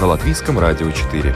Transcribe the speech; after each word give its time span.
На 0.00 0.06
Латвийском 0.06 0.58
радио 0.58 0.90
4. 0.90 1.34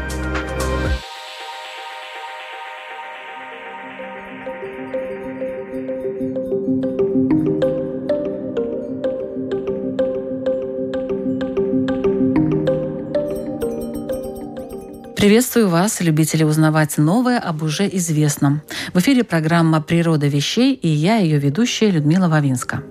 Приветствую 15.15 15.69
вас, 15.69 16.01
любители 16.01 16.45
узнавать 16.45 16.97
новое 16.97 17.39
об 17.39 17.63
уже 17.63 17.87
известном. 17.93 18.63
В 18.95 18.99
эфире 19.01 19.25
программа 19.25 19.83
«Природа 19.83 20.27
вещей» 20.27 20.73
и 20.73 20.89
я, 20.89 21.17
ее 21.19 21.39
ведущая 21.39 21.91
Людмила 21.91 22.29
Вавинска. 22.29 22.83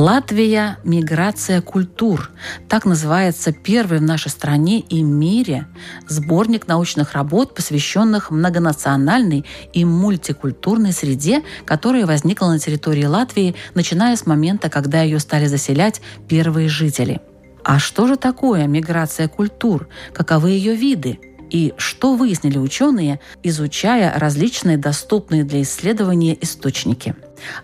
Латвия– 0.00 0.78
миграция 0.84 1.60
культур. 1.60 2.30
Так 2.70 2.86
называется 2.86 3.52
первый 3.52 3.98
в 3.98 4.02
нашей 4.02 4.30
стране 4.30 4.80
и 4.80 5.02
мире 5.02 5.66
сборник 6.08 6.66
научных 6.66 7.12
работ, 7.12 7.54
посвященных 7.54 8.30
многонациональной 8.30 9.44
и 9.74 9.84
мультикультурной 9.84 10.94
среде, 10.94 11.42
которая 11.66 12.06
возникла 12.06 12.46
на 12.46 12.58
территории 12.58 13.04
Латвии, 13.04 13.54
начиная 13.74 14.16
с 14.16 14.24
момента, 14.24 14.70
когда 14.70 15.02
ее 15.02 15.18
стали 15.18 15.44
заселять 15.44 16.00
первые 16.26 16.70
жители– 16.70 17.20
а 17.62 17.78
что 17.78 18.06
же 18.06 18.16
такое 18.16 18.66
миграция 18.66 19.28
культур? 19.28 19.88
Каковы 20.12 20.50
ее 20.50 20.74
виды? 20.74 21.18
И 21.50 21.74
что 21.76 22.14
выяснили 22.14 22.58
ученые, 22.58 23.20
изучая 23.42 24.18
различные 24.18 24.78
доступные 24.78 25.44
для 25.44 25.62
исследования 25.62 26.36
источники? 26.40 27.14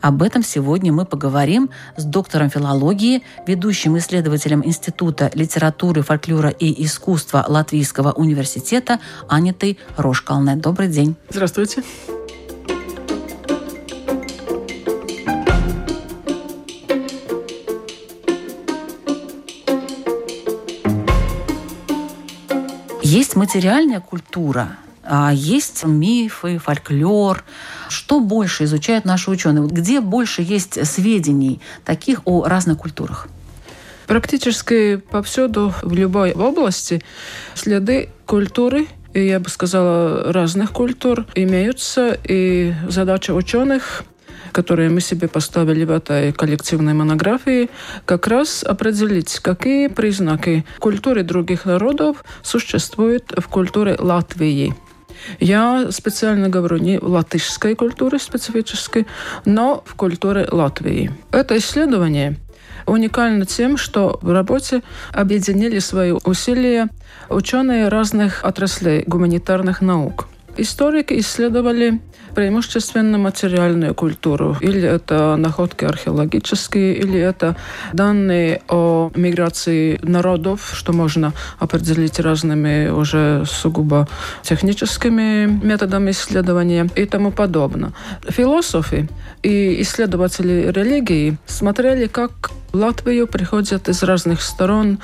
Об 0.01 0.23
этом 0.23 0.43
сегодня 0.43 0.93
мы 0.93 1.05
поговорим 1.05 1.71
с 1.97 2.05
доктором 2.05 2.51
филологии, 2.51 3.23
ведущим 3.47 3.97
исследователем 3.99 4.65
Института 4.65 5.31
литературы, 5.35 6.03
фольклора 6.03 6.51
и 6.51 6.85
искусства 6.85 7.45
Латвийского 7.47 8.13
университета 8.13 9.01
Анитой 9.29 9.79
Рошкалне. 9.97 10.57
Добрый 10.57 10.89
день. 10.89 11.17
Здравствуйте. 11.31 11.83
Есть 23.09 23.37
материальная 23.37 24.01
культура, 24.01 24.79
а 25.05 25.31
есть 25.33 25.85
мифы, 25.85 26.59
фольклор. 26.59 27.45
Что 27.89 28.19
больше 28.19 28.65
изучают 28.65 29.05
наши 29.05 29.31
ученые? 29.31 29.69
Где 29.69 30.01
больше 30.01 30.43
есть 30.43 30.85
сведений 30.85 31.61
таких 31.85 32.23
о 32.25 32.43
разных 32.49 32.79
культурах? 32.79 33.29
Практически 34.09 34.97
повсюду, 34.97 35.73
в 35.85 35.93
любой 35.93 36.33
области, 36.33 37.01
следы 37.55 38.09
культуры 38.27 38.89
я 39.15 39.39
бы 39.41 39.49
сказала, 39.51 40.33
разных 40.33 40.73
культур 40.73 41.27
имеются, 41.35 42.19
и 42.25 42.75
задача 42.89 43.33
ученых 43.33 44.03
которые 44.53 44.91
мы 44.91 45.01
себе 45.01 45.29
поставили 45.29 45.85
в 45.85 45.91
этой 45.91 46.33
коллективной 46.33 46.95
монографии, 46.95 47.71
как 48.05 48.27
раз 48.27 48.63
определить, 48.63 49.39
какие 49.41 49.89
признаки 49.89 50.65
культуры 50.79 51.23
других 51.23 51.65
народов 51.65 52.25
существуют 52.43 53.33
в 53.37 53.49
культуре 53.49 53.97
Латвии. 53.99 54.75
Я 55.41 55.91
специально 55.91 56.49
говорю 56.49 56.77
не 56.77 56.99
латышской 56.99 57.75
культуре 57.75 58.19
специфической, 58.19 59.07
но 59.45 59.83
в 59.87 59.95
культуре 59.95 60.47
Латвии. 60.51 61.11
Это 61.33 61.57
исследование 61.57 62.37
уникально 62.87 63.47
тем, 63.47 63.77
что 63.77 64.19
в 64.23 64.33
работе 64.33 64.83
объединили 65.13 65.79
свои 65.81 66.13
усилия 66.13 66.89
ученые 67.29 67.89
разных 67.89 68.45
отраслей 68.45 69.03
гуманитарных 69.07 69.81
наук. 69.81 70.29
Историки 70.57 71.19
исследовали 71.19 72.01
преимущественно 72.37 73.17
материальную 73.17 73.95
культуру. 73.95 74.57
Или 74.61 74.83
это 74.83 75.37
находки 75.37 75.87
археологические, 75.87 76.95
или 76.95 77.19
это 77.19 77.57
данные 77.95 78.61
о 78.69 79.11
миграции 79.15 79.99
народов, 80.03 80.71
что 80.75 80.93
можно 80.93 81.33
определить 81.59 82.21
разными 82.21 82.91
уже 82.91 83.45
сугубо 83.47 84.07
техническими 84.43 85.47
методами 85.47 86.11
исследования 86.11 86.89
и 86.95 87.07
тому 87.07 87.31
подобное. 87.31 87.93
Философы 88.29 89.09
и 89.43 89.81
исследователи 89.81 90.71
религии 90.71 91.39
смотрели, 91.47 92.07
как 92.07 92.51
в 92.73 92.77
Латвию 92.77 93.27
приходят 93.27 93.89
из 93.89 94.03
разных 94.03 94.43
сторон 94.43 94.99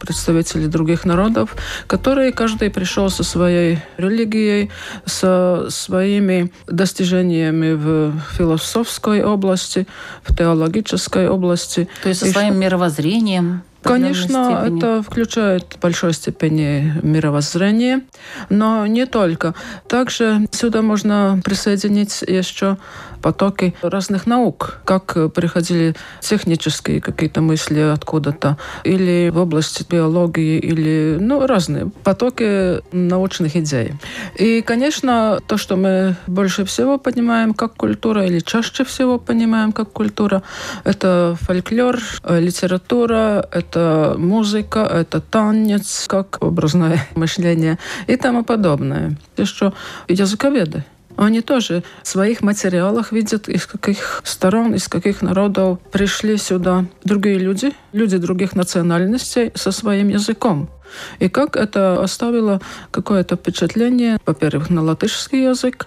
представители 0.00 0.66
других 0.66 1.04
народов, 1.04 1.54
которые 1.86 2.32
каждый 2.32 2.70
пришел 2.70 3.10
со 3.10 3.22
своей 3.22 3.78
религией, 3.98 4.70
со 5.04 5.66
своими 5.68 6.52
достижениями 6.66 7.72
в 7.74 8.12
философской 8.36 9.22
области, 9.22 9.86
в 10.24 10.34
теологической 10.34 11.28
области. 11.28 11.88
То 12.02 12.08
есть 12.08 12.20
со 12.20 12.26
своим 12.26 12.54
что... 12.54 12.60
мировоззрением? 12.60 13.62
Конечно, 13.82 14.64
это 14.66 15.02
включает 15.02 15.74
в 15.74 15.80
большой 15.80 16.12
степени 16.12 16.94
мировоззрение, 17.02 18.02
но 18.48 18.86
не 18.86 19.06
только. 19.06 19.54
Также 19.88 20.46
сюда 20.50 20.82
можно 20.82 21.40
присоединить 21.44 22.22
еще 22.26 22.76
потоки 23.22 23.74
разных 23.82 24.26
наук, 24.26 24.80
как 24.84 25.32
приходили 25.34 25.94
технические 26.20 27.00
какие-то 27.00 27.42
мысли 27.42 27.80
откуда-то, 27.80 28.56
или 28.84 29.30
в 29.30 29.38
области 29.38 29.84
биологии, 29.88 30.58
или 30.58 31.18
ну, 31.20 31.46
разные 31.46 31.90
потоки 32.02 32.80
научных 32.94 33.56
идей. 33.56 33.92
И, 34.36 34.62
конечно, 34.62 35.38
то, 35.46 35.58
что 35.58 35.76
мы 35.76 36.16
больше 36.26 36.64
всего 36.64 36.98
понимаем 36.98 37.52
как 37.52 37.74
культура, 37.76 38.24
или 38.24 38.40
чаще 38.40 38.84
всего 38.84 39.18
понимаем 39.18 39.72
как 39.72 39.92
культура, 39.92 40.42
это 40.84 41.36
фольклор, 41.42 41.98
литература, 42.28 43.46
это 43.52 43.69
музыка, 43.76 44.80
это 44.80 45.20
танец, 45.20 46.06
как 46.08 46.38
образное 46.40 47.06
мышление 47.14 47.78
и 48.06 48.16
тому 48.16 48.44
подобное. 48.44 49.16
Еще 49.36 49.72
языковеды. 50.08 50.84
Они 51.16 51.42
тоже 51.42 51.82
в 52.02 52.08
своих 52.08 52.40
материалах 52.40 53.12
видят, 53.12 53.48
из 53.48 53.66
каких 53.66 54.22
сторон, 54.24 54.74
из 54.74 54.88
каких 54.88 55.20
народов 55.20 55.78
пришли 55.92 56.38
сюда 56.38 56.86
другие 57.04 57.38
люди, 57.38 57.72
люди 57.92 58.16
других 58.16 58.56
национальностей 58.56 59.52
со 59.54 59.70
своим 59.70 60.08
языком. 60.08 60.70
И 61.18 61.28
как 61.28 61.56
это 61.56 62.02
оставило 62.02 62.60
какое-то 62.90 63.36
впечатление, 63.36 64.18
во-первых, 64.24 64.70
на 64.70 64.82
латышский 64.82 65.44
язык, 65.44 65.86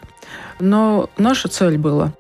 но 0.60 1.10
наша 1.18 1.48
цель 1.48 1.78
была 1.78 2.14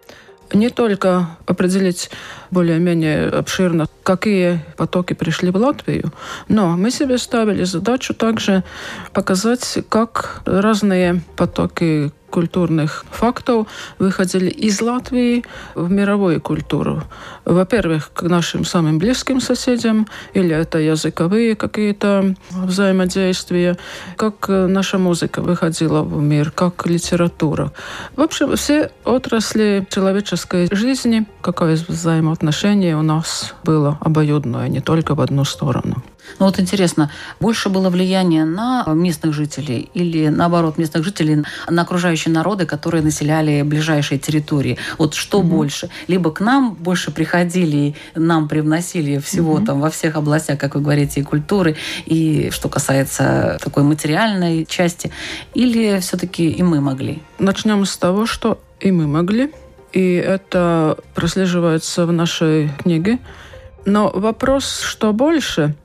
не 0.54 0.70
только 0.70 1.30
определить 1.46 2.10
более-менее 2.54 3.30
обширно, 3.30 3.88
какие 4.04 4.64
потоки 4.78 5.14
пришли 5.14 5.52
в 5.52 5.58
Латвию, 5.58 6.14
но 6.48 6.78
мы 6.78 6.92
себе 6.92 7.18
ставили 7.18 7.64
задачу 7.64 8.14
также 8.14 8.64
показать, 9.14 9.80
как 9.90 10.42
разные 10.46 11.22
потоки 11.36 12.12
культурных 12.34 13.06
фактов 13.12 13.68
выходили 14.00 14.50
из 14.50 14.82
Латвии 14.82 15.46
в 15.76 15.92
мировую 15.92 16.42
культуру. 16.42 17.04
Во-первых, 17.46 18.10
к 18.12 18.24
нашим 18.24 18.66
самым 18.66 18.98
близким 18.98 19.40
соседям, 19.40 20.08
или 20.34 20.56
это 20.56 20.80
языковые 20.80 21.56
какие-то 21.56 22.34
взаимодействия, 22.50 23.78
как 24.18 24.48
наша 24.50 24.98
музыка 24.98 25.44
выходила 25.44 26.02
в 26.02 26.20
мир, 26.24 26.50
как 26.50 26.88
литература. 26.88 27.72
В 28.16 28.22
общем, 28.22 28.56
все 28.56 28.90
отрасли 29.06 29.86
человеческой 29.92 30.68
жизни, 30.76 31.28
какое 31.42 31.78
взаимоотношение 31.88 32.43
отношение 32.44 32.98
у 32.98 33.02
нас 33.02 33.54
было 33.64 33.98
обоюдное, 34.02 34.68
не 34.68 34.82
только 34.82 35.16
в 35.16 35.22
одну 35.22 35.46
сторону. 35.46 36.04
Ну 36.40 36.46
вот 36.46 36.60
интересно, 36.60 37.10
больше 37.40 37.70
было 37.70 37.90
влияние 37.90 38.44
на 38.44 38.84
местных 38.88 39.34
жителей 39.34 39.90
или 39.94 40.28
наоборот 40.28 40.78
местных 40.78 41.06
жителей 41.06 41.46
на 41.70 41.82
окружающие 41.84 42.34
народы, 42.34 42.66
которые 42.66 43.02
населяли 43.02 43.62
ближайшие 43.62 44.20
территории? 44.20 44.78
Вот 44.98 45.14
что 45.14 45.40
угу. 45.40 45.48
больше? 45.48 45.90
Либо 46.10 46.32
к 46.32 46.42
нам 46.42 46.74
больше 46.74 47.12
приходили, 47.12 47.96
нам 48.14 48.50
привносили 48.50 49.20
всего 49.20 49.54
угу. 49.54 49.66
там 49.66 49.80
во 49.80 49.90
всех 49.90 50.18
областях, 50.18 50.60
как 50.60 50.76
вы 50.76 50.82
говорите, 50.82 51.22
и 51.22 51.24
культуры, 51.24 51.78
и 52.06 52.50
что 52.52 52.68
касается 52.68 53.58
такой 53.64 53.84
материальной 53.84 54.66
части, 54.66 55.12
или 55.54 56.00
все-таки 56.02 56.50
и 56.50 56.62
мы 56.62 56.82
могли? 56.82 57.22
Начнем 57.40 57.86
с 57.86 57.96
того, 57.96 58.26
что 58.26 58.60
и 58.82 58.92
мы 58.92 59.08
могли, 59.08 59.50
и 59.94 60.16
это 60.16 60.98
прослеживается 61.14 62.06
в 62.06 62.12
нашей 62.12 62.70
книге. 62.80 63.20
Но 63.86 64.10
вопрос, 64.14 64.82
что 64.82 65.14
больше– 65.14 65.76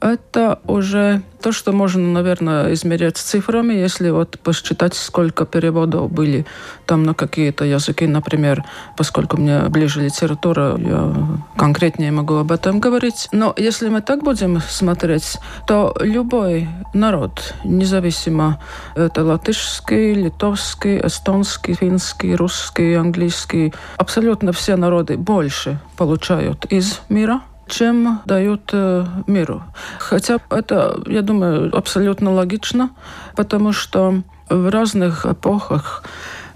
это 0.00 0.60
уже 0.66 1.22
то, 1.42 1.52
что 1.52 1.72
можно, 1.72 2.02
наверное, 2.02 2.72
измерять 2.72 3.16
цифрами, 3.16 3.74
если 3.74 4.10
вот 4.10 4.38
посчитать, 4.38 4.94
сколько 4.94 5.44
переводов 5.44 6.10
были 6.10 6.46
там 6.86 7.02
на 7.02 7.12
какие-то 7.12 7.64
языки, 7.64 8.06
например, 8.06 8.64
поскольку 8.96 9.36
мне 9.36 9.60
ближе 9.68 10.02
литература, 10.02 10.76
я 10.78 11.14
конкретнее 11.56 12.12
могу 12.12 12.36
об 12.36 12.50
этом 12.52 12.80
говорить. 12.80 13.28
Но 13.32 13.52
если 13.56 13.88
мы 13.88 14.00
так 14.00 14.22
будем 14.22 14.60
смотреть, 14.60 15.38
то 15.66 15.94
любой 16.00 16.68
народ, 16.94 17.54
независимо 17.64 18.60
это 18.94 19.22
латышский, 19.22 20.14
литовский, 20.14 20.98
эстонский, 20.98 21.74
финский, 21.74 22.34
русский, 22.34 22.94
английский, 22.94 23.74
абсолютно 23.96 24.52
все 24.52 24.76
народы 24.76 25.18
больше 25.18 25.78
получают 25.96 26.64
из 26.66 27.00
мира– 27.08 27.42
чем 27.68 28.20
дают 28.26 28.70
э, 28.72 29.06
миру. 29.26 29.62
Хотя 29.98 30.38
это, 30.50 31.00
я 31.06 31.22
думаю, 31.22 31.74
абсолютно 31.76 32.32
логично, 32.32 32.90
потому 33.36 33.72
что 33.72 34.22
в 34.48 34.70
разных 34.70 35.26
эпохах 35.26 36.04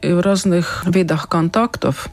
и 0.03 0.13
в 0.13 0.21
разных 0.21 0.85
видах 0.87 1.29
контактов 1.29 2.09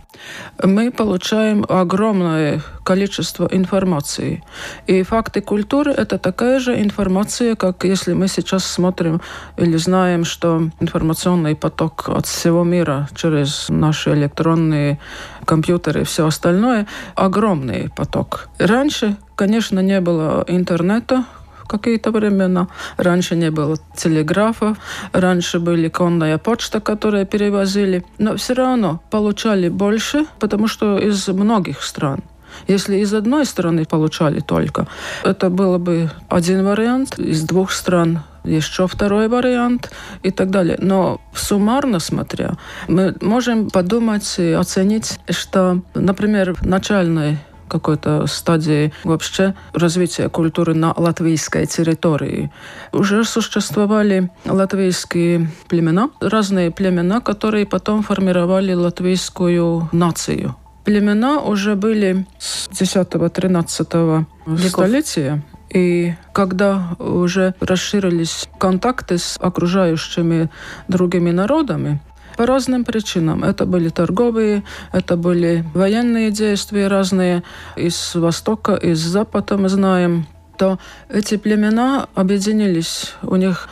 мы 0.64 0.92
получаем 0.92 1.66
огромное 1.68 2.62
количество 2.84 3.48
информации. 3.52 4.44
И 4.88 5.04
факты 5.04 5.42
культуры– 5.42 5.92
это 5.98 6.18
такая 6.18 6.60
же 6.60 6.80
информация, 6.82 7.56
как 7.56 7.84
если 7.84 8.14
мы 8.14 8.28
сейчас 8.28 8.66
смотрим 8.66 9.22
или 9.58 9.78
знаем, 9.78 10.24
что 10.24 10.70
информационный 10.80 11.56
поток 11.56 12.10
от 12.10 12.26
всего 12.28 12.64
мира 12.64 13.10
через 13.16 13.68
наши 13.70 14.14
электронные 14.14 15.00
компьютеры 15.46 16.02
и 16.02 16.06
все 16.06 16.26
остальное– 16.26 16.88
огромный 17.16 17.90
поток. 17.96 18.50
Раньше, 18.58 19.18
конечно, 19.36 19.80
не 19.80 20.02
было 20.02 20.44
интернета, 20.48 21.26
какие-то 21.68 22.12
времена. 22.12 22.68
Раньше 22.98 23.36
не 23.36 23.52
было 23.52 23.78
телеграфа, 23.96 24.76
раньше 25.12 25.60
были 25.60 25.90
конная 25.90 26.38
почта, 26.38 26.80
которая 26.80 27.26
перевозили. 27.26 28.04
Но 28.18 28.36
все 28.36 28.54
равно 28.54 29.02
получали 29.10 29.70
больше, 29.70 30.26
потому 30.40 30.68
что 30.68 30.98
из 30.98 31.28
многих 31.28 31.84
стран. 31.84 32.22
Если 32.68 32.98
из 32.98 33.14
одной 33.14 33.46
страны 33.46 33.86
получали 33.86 34.40
только, 34.40 34.88
это 35.24 35.50
было 35.50 35.78
бы 35.78 36.10
один 36.30 36.66
вариант, 36.66 37.20
из 37.20 37.44
двух 37.44 37.72
стран 37.72 38.22
еще 38.44 38.88
второй 38.88 39.28
вариант 39.28 39.92
и 40.24 40.32
так 40.32 40.50
далее. 40.52 40.78
Но 40.80 41.20
суммарно 41.34 42.00
смотря, 42.00 42.54
мы 42.88 43.16
можем 43.22 43.70
подумать 43.70 44.36
и 44.38 44.52
оценить, 44.52 45.20
что, 45.30 45.82
например, 45.96 46.54
в 46.54 46.62
начальной 46.66 47.40
какой-то 47.68 48.28
стадии 48.28 48.94
вообще 49.04 49.56
развития 49.74 50.30
культуры 50.30 50.74
на 50.74 50.94
латвийской 50.96 51.66
территории. 51.66 52.52
Уже 52.92 53.24
существовали 53.24 54.30
латвийские 54.46 55.50
племена, 55.68 56.10
разные 56.20 56.72
племена, 56.72 57.22
которые 57.22 57.66
потом 57.66 58.04
формировали 58.04 58.74
латвийскую 58.74 59.90
нацию. 59.92 60.56
Племена 60.84 61.42
уже 61.42 61.76
были 61.76 62.28
с 62.38 62.70
10-13 62.70 64.26
столетия. 64.70 65.44
И 65.72 66.14
когда 66.32 66.96
уже 67.00 67.56
расширились 67.60 68.48
контакты 68.60 69.18
с 69.18 69.38
окружающими 69.42 70.50
другими 70.88 71.32
народами, 71.32 72.00
по 72.38 72.46
разным 72.46 72.84
причинам. 72.84 73.44
Это 73.44 73.66
были 73.66 73.90
торговые, 73.90 74.64
это 74.92 75.16
были 75.18 75.66
военные 75.74 76.32
действия 76.32 76.88
разные. 76.88 77.44
Из 77.76 78.16
Востока, 78.16 78.76
из 78.76 79.00
Запада 79.00 79.58
мы 79.58 79.70
знаем, 79.70 80.28
то 80.58 80.80
эти 81.10 81.38
племена 81.38 82.08
объединились. 82.16 83.14
У 83.22 83.36
них 83.36 83.70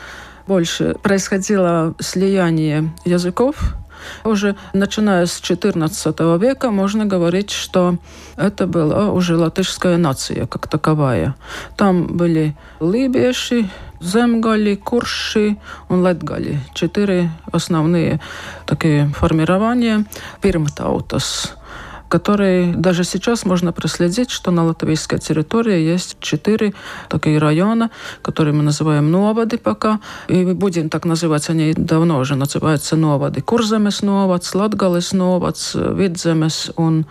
больше 0.48 0.96
происходило 1.02 1.96
слияние 2.00 2.94
языков, 3.06 3.76
уже 4.24 4.56
начиная 4.74 5.26
с 5.26 5.42
XIV 5.42 6.40
века 6.40 6.72
можно 6.72 7.06
говорить, 7.06 7.52
что 7.52 7.98
это 8.36 8.68
была 8.68 9.12
уже 9.12 9.38
латышская 9.38 9.98
нация 9.98 10.46
как 10.48 10.68
таковая. 10.68 11.36
Там 11.78 12.18
были 12.18 12.56
либеши, 12.80 13.70
земгали, 14.03 14.75
курши 14.75 15.57
и 15.91 15.93
латгали. 15.93 16.61
Четыре 16.75 17.31
основные 17.53 18.21
такие 18.67 19.09
формирования 19.09 20.05
пирмтаутас 20.41 21.55
которые 22.09 22.75
даже 22.75 23.05
сейчас 23.05 23.45
можно 23.45 23.73
проследить, 23.73 24.31
что 24.31 24.51
на 24.51 24.65
латвийской 24.65 25.19
территории 25.19 25.79
есть 25.79 26.17
четыре 26.21 26.75
такие 27.09 27.39
района, 27.39 27.91
которые 28.23 28.55
мы 28.55 28.63
называем 28.63 29.11
новоды 29.11 29.59
пока. 29.59 30.01
И 30.29 30.45
будем 30.45 30.89
так 30.89 31.05
называть, 31.05 31.51
они 31.51 31.75
давно 31.75 32.19
уже 32.19 32.35
называются 32.35 32.97
новоды. 32.97 33.43
Курземес 33.43 34.03
новаds, 34.03 34.57
Латгалес 34.57 35.13
новаds, 35.13 35.95
Видземес 35.95 36.73
и 36.79 37.05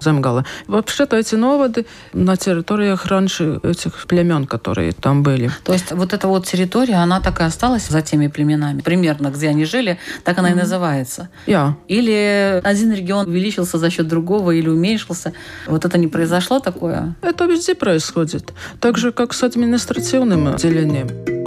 Земгала. 0.00 0.44
Вообще-то 0.66 1.16
эти 1.16 1.34
новоды 1.34 1.86
на 2.12 2.36
территориях 2.36 3.06
раньше 3.06 3.60
этих 3.62 4.06
племен, 4.06 4.46
которые 4.46 4.92
там 4.92 5.22
были. 5.22 5.50
То 5.64 5.72
есть 5.72 5.92
вот 5.92 6.12
эта 6.12 6.28
вот 6.28 6.46
территория, 6.46 6.96
она 6.96 7.20
так 7.20 7.40
и 7.40 7.44
осталась 7.44 7.88
за 7.88 8.02
теми 8.02 8.28
племенами? 8.28 8.80
Примерно, 8.80 9.30
где 9.30 9.48
они 9.48 9.64
жили, 9.64 9.98
так 10.24 10.38
она 10.38 10.50
mm-hmm. 10.50 10.52
и 10.52 10.56
называется? 10.56 11.28
Yeah. 11.46 11.72
Или 11.88 12.60
один 12.64 12.92
регион 12.92 13.28
увеличился 13.28 13.78
за 13.78 13.90
счет 13.90 14.08
другого 14.08 14.52
или 14.52 14.68
уменьшился? 14.68 15.32
Вот 15.66 15.84
это 15.84 15.98
не 15.98 16.08
произошло 16.08 16.60
такое? 16.60 17.14
Это 17.22 17.44
везде 17.44 17.74
происходит. 17.74 18.52
Так 18.80 18.98
же, 18.98 19.12
как 19.12 19.32
с 19.32 19.42
административным 19.42 20.56
делением. 20.56 21.37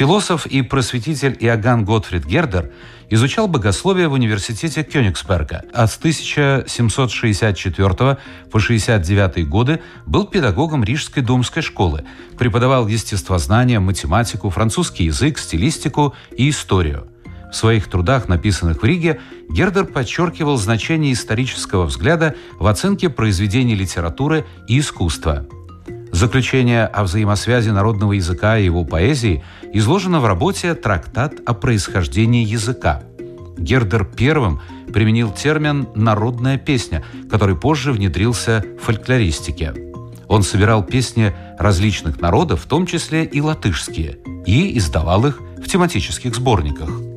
Философ 0.00 0.46
и 0.46 0.62
просветитель 0.62 1.36
Иоганн 1.40 1.84
Готфрид 1.84 2.24
Гердер 2.24 2.70
изучал 3.10 3.48
богословие 3.48 4.08
в 4.08 4.14
университете 4.14 4.82
Кёнигсберга. 4.82 5.64
От 5.74 5.94
1764 5.98 8.16
по 8.50 8.58
69 8.58 9.46
годы 9.46 9.82
был 10.06 10.26
педагогом 10.26 10.84
Рижской 10.84 11.22
думской 11.22 11.60
школы, 11.60 12.04
преподавал 12.38 12.88
естествознание, 12.88 13.78
математику, 13.78 14.48
французский 14.48 15.04
язык, 15.04 15.38
стилистику 15.38 16.14
и 16.34 16.48
историю. 16.48 17.06
В 17.52 17.56
своих 17.56 17.90
трудах, 17.90 18.26
написанных 18.26 18.80
в 18.80 18.84
Риге, 18.86 19.20
Гердер 19.50 19.84
подчеркивал 19.84 20.56
значение 20.56 21.12
исторического 21.12 21.84
взгляда 21.84 22.36
в 22.58 22.66
оценке 22.66 23.10
произведений 23.10 23.74
литературы 23.74 24.46
и 24.66 24.78
искусства– 24.78 25.46
Заключение 26.20 26.84
о 26.84 27.04
взаимосвязи 27.04 27.70
народного 27.70 28.12
языка 28.12 28.58
и 28.58 28.66
его 28.66 28.84
поэзии 28.84 29.42
изложено 29.72 30.20
в 30.20 30.26
работе 30.26 30.74
«Трактат 30.74 31.32
о 31.46 31.54
происхождении 31.54 32.44
языка». 32.44 33.02
Гердер 33.56 34.04
первым 34.04 34.60
применил 34.92 35.32
термин 35.32 35.88
«народная 35.94 36.58
песня», 36.58 37.02
который 37.30 37.56
позже 37.56 37.90
внедрился 37.90 38.62
в 38.78 38.84
фольклористике. 38.84 39.72
Он 40.28 40.42
собирал 40.42 40.84
песни 40.84 41.34
различных 41.58 42.20
народов, 42.20 42.64
в 42.64 42.68
том 42.68 42.84
числе 42.84 43.24
и 43.24 43.40
латышские, 43.40 44.18
и 44.44 44.76
издавал 44.76 45.24
их 45.24 45.40
в 45.56 45.68
тематических 45.68 46.34
сборниках– 46.34 46.90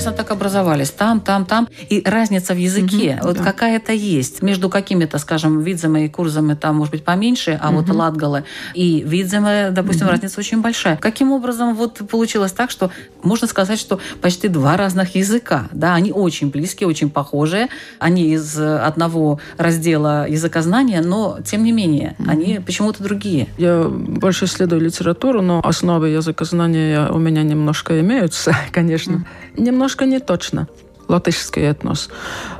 интересно, 0.00 0.12
так 0.12 0.30
образовались? 0.30 0.90
Там, 0.90 1.20
там, 1.20 1.44
там. 1.44 1.68
И 1.88 2.02
разница 2.04 2.54
в 2.54 2.58
языке, 2.58 3.18
угу, 3.20 3.28
вот 3.28 3.38
да. 3.38 3.44
какая-то 3.44 3.92
есть. 3.92 4.42
Между 4.42 4.68
какими-то, 4.70 5.18
скажем, 5.18 5.60
видзами 5.60 6.06
и 6.06 6.08
курзами 6.08 6.54
там, 6.54 6.76
может 6.76 6.92
быть, 6.92 7.04
поменьше, 7.04 7.58
а 7.62 7.68
угу. 7.68 7.78
вот 7.78 7.88
латгалы 7.90 8.44
и 8.74 9.02
видзами, 9.06 9.70
допустим, 9.70 10.06
угу. 10.06 10.12
разница 10.12 10.40
очень 10.40 10.60
большая. 10.60 10.96
Каким 10.96 11.32
образом 11.32 11.74
вот 11.74 12.00
получилось 12.08 12.52
так, 12.52 12.70
что 12.70 12.90
можно 13.22 13.46
сказать, 13.46 13.78
что 13.78 14.00
почти 14.20 14.48
два 14.48 14.76
разных 14.76 15.14
языка, 15.14 15.68
да, 15.72 15.94
они 15.94 16.12
очень 16.12 16.50
близкие, 16.50 16.88
очень 16.88 17.10
похожие, 17.10 17.68
они 17.98 18.32
из 18.32 18.58
одного 18.58 19.40
раздела 19.58 20.26
языкознания, 20.28 21.02
но, 21.02 21.38
тем 21.44 21.62
не 21.62 21.72
менее, 21.72 22.14
угу. 22.18 22.30
они 22.30 22.60
почему-то 22.64 23.02
другие. 23.02 23.48
Я 23.58 23.84
больше 23.84 24.46
исследую 24.46 24.80
литературу, 24.80 25.42
но 25.42 25.60
основы 25.62 26.08
языкознания 26.08 27.08
у 27.10 27.18
меня 27.18 27.42
немножко 27.42 28.00
имеются, 28.00 28.56
конечно. 28.72 29.10
Mm. 29.10 29.24
Немножко 29.56 29.89
не 30.04 30.20
точно. 30.20 30.68
Латышский 31.08 31.62
этнос 31.62 32.08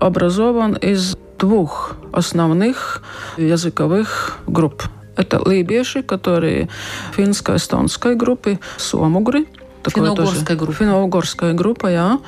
образован 0.00 0.74
из 0.74 1.16
двух 1.38 1.96
основных 2.12 3.02
языковых 3.36 4.38
групп. 4.46 4.84
Это 5.16 5.40
лейбеши, 5.46 6.02
которые 6.02 6.68
финско-эстонской 7.12 8.14
группы, 8.14 8.58
сомугры, 8.76 9.46
Финно-угорская 9.88 10.56
группа. 10.56 10.72
Финно-угорская 10.72 11.52
группа, 11.54 11.86
я, 11.86 12.20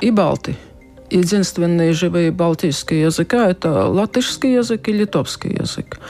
и 0.00 0.10
балты. 0.10 0.56
Единственные 1.08 1.92
живые 1.92 2.32
балтийские 2.32 3.02
языка– 3.02 3.48
это 3.50 3.86
латышский 3.86 4.54
язык 4.54 4.88
и 4.88 4.92
литовский 4.92 5.52
язык. 5.52 6.00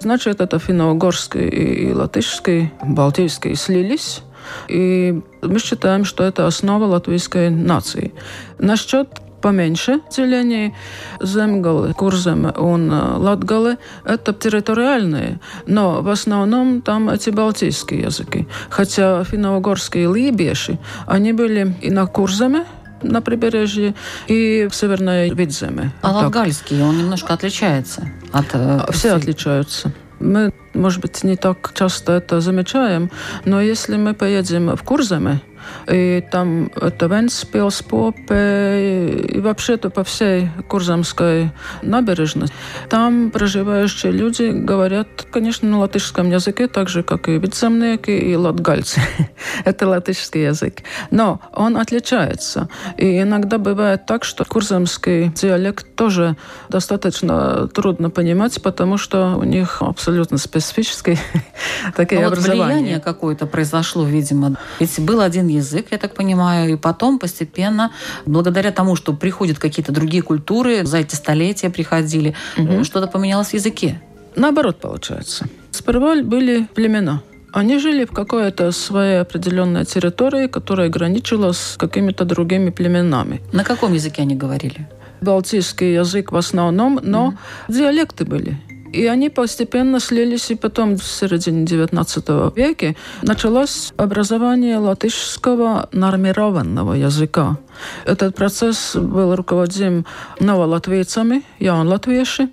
Значит, 0.00 0.42
это 0.42 0.58
финно-угорский 0.58 1.48
и 1.48 1.92
латышский, 1.92 2.70
балтийский 2.82 3.54
слились. 3.56 4.20
И 4.68 5.20
мы 5.42 5.58
считаем, 5.58 6.04
что 6.04 6.24
это 6.24 6.46
основа 6.46 6.84
латвийской 6.84 7.50
нации. 7.50 8.12
Насчет 8.58 9.08
поменьше 9.42 10.00
делений. 10.16 10.74
Земгалы, 11.20 11.92
Курземы 11.92 12.54
и 12.56 13.20
Латгалы– 13.20 13.76
это 14.04 14.32
территориальные, 14.32 15.40
но 15.66 16.00
в 16.00 16.08
основном 16.08 16.80
там 16.80 17.10
эти 17.10 17.30
балтийские 17.30 18.02
языки. 18.02 18.46
Хотя 18.70 19.24
финно-угорские 19.24 20.12
либеши, 20.14 20.78
они 21.06 21.32
были 21.32 21.76
и 21.82 21.90
на 21.90 22.06
Курземе, 22.06 22.64
на 23.02 23.20
прибережье 23.20 23.94
и 24.28 24.68
в 24.70 24.74
Северной 24.74 25.30
Видземе. 25.30 25.92
А 26.02 26.12
латгальский, 26.12 26.80
он 26.82 26.98
немножко 26.98 27.34
отличается 27.34 28.08
от... 28.32 28.46
Э, 28.54 28.86
Все 28.92 29.12
отличаются. 29.12 29.92
Мы, 30.22 30.52
может 30.74 31.00
быть, 31.00 31.24
не 31.24 31.36
так 31.36 31.72
часто 31.74 32.12
это 32.12 32.40
замечаем, 32.40 33.10
но 33.44 33.60
если 33.60 33.96
мы 33.96 34.14
поедем 34.14 34.76
в 34.76 34.82
Курземе, 34.84 35.40
и 35.88 36.22
там 36.30 36.70
это 36.80 37.06
Венспилс, 37.06 37.82
Попе, 37.82 39.26
и 39.28 39.40
вообще-то 39.40 39.90
по 39.90 40.04
всей 40.04 40.48
Курзамской 40.68 41.50
набережной. 41.82 42.48
Там 42.88 43.30
проживающие 43.30 44.12
люди 44.12 44.50
говорят, 44.50 45.26
конечно, 45.30 45.68
на 45.68 45.80
латышском 45.80 46.30
языке, 46.30 46.68
так 46.68 46.88
же, 46.88 47.02
как 47.02 47.28
и 47.28 47.38
вицемники, 47.38 48.10
и 48.10 48.34
латгальцы. 48.36 49.00
это 49.64 49.88
латышский 49.88 50.44
язык. 50.44 50.82
Но 51.10 51.40
он 51.52 51.76
отличается. 51.76 52.68
И 52.96 53.20
иногда 53.20 53.58
бывает 53.58 54.06
так, 54.06 54.24
что 54.24 54.44
курзамский 54.44 55.28
диалект 55.28 55.94
тоже 55.94 56.36
достаточно 56.68 57.68
трудно 57.68 58.10
понимать, 58.10 58.62
потому 58.62 58.98
что 58.98 59.36
у 59.36 59.44
них 59.44 59.82
абсолютно 59.82 60.38
специфический 60.38 61.18
такие 61.96 62.26
образования. 62.26 62.62
Вот 62.62 62.66
влияние 62.66 63.00
какое-то 63.00 63.46
произошло, 63.46 64.04
видимо. 64.04 64.56
Ведь 64.80 64.98
был 65.00 65.20
один 65.20 65.46
язык, 65.54 65.86
я 65.90 65.98
так 65.98 66.14
понимаю, 66.14 66.72
и 66.72 66.76
потом 66.76 67.18
постепенно, 67.18 67.92
благодаря 68.26 68.70
тому, 68.70 68.96
что 68.96 69.12
приходят 69.12 69.58
какие-то 69.58 69.92
другие 69.92 70.22
культуры, 70.22 70.84
за 70.84 70.98
эти 70.98 71.14
столетия 71.14 71.70
приходили, 71.70 72.34
угу. 72.58 72.84
что-то 72.84 73.06
поменялось 73.06 73.48
в 73.48 73.54
языке. 73.54 74.00
Наоборот, 74.36 74.80
получается. 74.80 75.46
Сперва 75.70 76.22
были 76.22 76.66
племена. 76.74 77.22
Они 77.52 77.78
жили 77.78 78.06
в 78.06 78.12
какой-то 78.12 78.72
своей 78.72 79.20
определенной 79.20 79.84
территории, 79.84 80.46
которая 80.46 80.88
граничила 80.88 81.52
с 81.52 81.76
какими-то 81.78 82.24
другими 82.24 82.70
племенами. 82.70 83.42
На 83.52 83.62
каком 83.62 83.92
языке 83.92 84.22
они 84.22 84.34
говорили? 84.34 84.88
Балтийский 85.20 85.94
язык 85.94 86.32
в 86.32 86.36
основном, 86.36 86.98
но 87.02 87.34
mm 87.68 87.72
диалекты 87.72 88.24
были. 88.24 88.58
И 88.92 89.06
они 89.06 89.30
постепенно 89.30 90.00
слились, 90.00 90.50
и 90.50 90.54
потом 90.54 90.96
в 90.96 91.04
середине 91.04 91.64
XIX 91.64 92.54
века 92.54 92.94
началось 93.22 93.92
образование 93.96 94.76
латышского 94.76 95.88
нормированного 95.92 96.92
языка. 96.92 97.56
Этот 98.04 98.34
процесс 98.34 98.94
был 98.94 99.34
руководим 99.34 100.04
новолатвийцами, 100.40 101.42
яун-латвийши. 101.58 102.50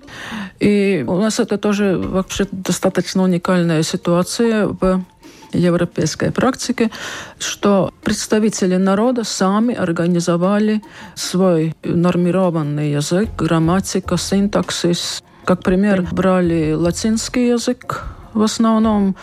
И 0.60 1.04
у 1.06 1.16
нас 1.16 1.40
это 1.40 1.58
тоже 1.58 1.98
вообще 1.98 2.46
достаточно 2.50 3.22
уникальная 3.22 3.82
ситуация 3.82 4.66
в 4.66 5.04
европейской 5.52 6.30
практике, 6.30 6.90
что 7.38 7.92
представители 8.02 8.76
народа 8.76 9.24
сами 9.24 9.74
организовали 9.74 10.82
свой 11.14 11.74
нормированный 11.84 12.92
язык, 12.92 13.28
грамматика, 13.36 14.16
синтаксис, 14.16 15.22
как 15.44 15.62
пример 15.62 16.02
брали 16.12 16.72
латинский 16.72 17.48
язык 17.48 18.04
в 18.34 18.42
основном, 18.42 19.16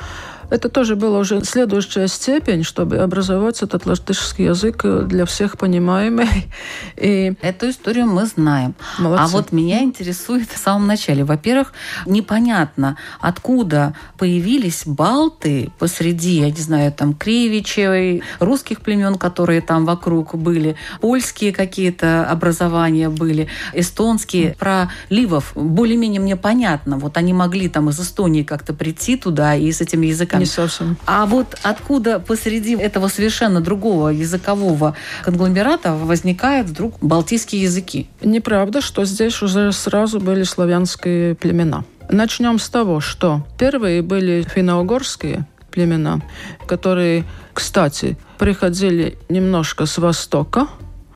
это 0.50 0.70
тоже 0.70 0.96
была 0.96 1.20
уже 1.20 1.44
следующая 1.44 2.08
степень, 2.08 2.64
чтобы 2.64 2.98
образовать 2.98 3.62
этот 3.62 3.86
латышский 3.86 4.46
язык 4.46 4.86
для 5.06 5.26
всех 5.26 5.58
понимаемый. 5.58 6.28
И... 6.98 7.34
Эту 7.42 7.70
историю 7.70 8.08
мы 8.08 8.26
знаем. 8.26 8.76
Молодцы. 8.98 9.24
А 9.24 9.28
вот 9.28 9.52
меня 9.52 9.84
интересует 9.84 10.50
в 10.50 10.58
самом 10.58 10.88
начале. 10.88 11.24
Во-первых, 11.24 11.74
непонятно, 12.06 12.98
откуда 13.20 13.94
появились 14.18 14.84
балты 14.86 15.72
посреди, 15.80 16.40
я 16.40 16.50
не 16.50 16.62
знаю, 16.62 16.92
там, 16.94 17.14
Кривичевой, 17.14 18.24
русских 18.40 18.82
племен, 18.82 19.16
которые 19.16 19.62
там 19.62 19.86
вокруг 19.86 20.36
были, 20.36 20.76
польские 21.02 21.52
какие-то 21.52 22.26
образования 22.30 23.10
были, 23.10 23.48
эстонские. 23.74 24.56
Про 24.58 24.90
ливов 25.10 25.52
более-менее 25.56 26.22
мне 26.22 26.36
понятно. 26.36 26.98
Вот 26.98 27.18
они 27.18 27.34
могли 27.34 27.68
там 27.68 27.90
из 27.90 28.00
Эстонии 28.00 28.44
как-то 28.44 28.74
прийти 28.74 29.18
туда 29.18 29.56
и 29.56 29.72
с 29.72 29.82
этими 29.82 30.08
языками 30.08 30.37
не 30.40 30.46
совсем. 30.46 30.98
А 31.06 31.26
вот 31.26 31.58
откуда 31.64 32.20
посреди 32.20 32.76
этого 32.76 33.08
совершенно 33.08 33.62
другого 33.62 34.10
языкового 34.10 34.96
конгломерата 35.24 35.94
возникают 35.94 36.68
вдруг 36.68 36.96
балтийские 37.02 37.64
языки? 37.64 38.08
Неправда, 38.22 38.82
что 38.82 39.06
здесь 39.06 39.42
уже 39.42 39.72
сразу 39.72 40.20
были 40.20 40.44
славянские 40.44 41.36
племена. 41.36 41.84
Начнем 42.10 42.60
с 42.60 42.70
того, 42.70 43.00
что 43.02 43.46
первые 43.60 44.02
были 44.02 44.46
финно-угорские 44.54 45.46
племена, 45.72 46.22
которые, 46.66 47.26
кстати, 47.54 48.18
приходили 48.38 49.18
немножко 49.30 49.86
с 49.86 49.98
востока, 49.98 50.68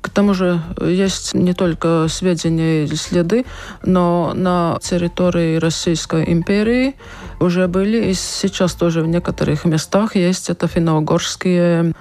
к 0.01 0.10
тому 0.10 0.34
же 0.34 0.62
есть 0.82 1.34
не 1.34 1.54
только 1.54 2.08
сведения 2.10 2.86
и 2.86 2.96
следы, 2.96 3.46
но 3.84 4.34
на 4.36 4.80
территории 4.82 5.58
Российской 5.58 6.32
империи 6.32 6.96
уже 7.41 7.67
были, 7.67 8.12
и 8.12 8.13
сейчас 8.13 8.74
тоже 8.74 9.01
в 9.01 9.07
некоторых 9.07 9.65
местах 9.65 10.15
есть 10.15 10.50
это 10.50 10.67
финно-угорские 10.67 11.93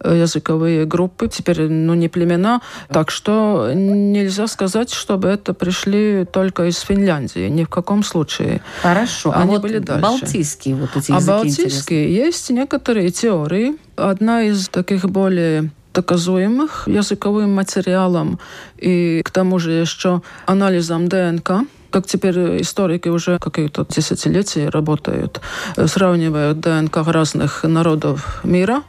э, 0.00 0.18
языковые 0.20 0.84
группы, 0.84 1.28
теперь 1.28 1.68
ну, 1.68 1.94
не 1.94 2.08
племена. 2.08 2.60
Так 2.88 3.10
что 3.10 3.70
нельзя 3.74 4.46
сказать, 4.46 4.92
чтобы 4.92 5.28
это 5.28 5.54
пришли 5.54 6.24
только 6.30 6.64
из 6.64 6.78
Финляндии. 6.80 7.48
Ни 7.48 7.64
в 7.64 7.68
каком 7.68 8.02
случае. 8.02 8.60
Хорошо. 8.82 9.30
А 9.30 9.42
Они 9.42 9.50
а 9.50 9.52
вот 9.54 9.62
были 9.62 9.78
дальше. 9.78 10.02
балтийские 10.02 10.74
вот 10.76 10.90
эти 10.96 11.10
языки 11.10 11.12
А 11.12 11.26
балтийские 11.26 11.66
интересны. 12.04 12.26
есть 12.26 12.50
некоторые 12.50 13.10
теории. 13.10 13.76
Одна 13.96 14.42
из 14.42 14.68
таких 14.68 15.04
более 15.08 15.70
доказуемых 15.94 16.88
языковым 16.88 17.54
материалом 17.54 18.38
и 18.76 19.22
к 19.24 19.30
тому 19.30 19.58
же 19.58 19.72
еще 19.72 20.20
анализом 20.44 21.08
ДНК 21.08 21.62
как 21.96 22.06
теперь 22.06 22.60
историки 22.60 23.08
уже 23.08 23.38
какие-то 23.38 23.86
десятилетия 23.88 24.68
работают, 24.68 25.40
сравнивают 25.86 26.60
ДНК 26.60 26.98
разных 27.06 27.64
народов 27.64 28.44
мира 28.44 28.82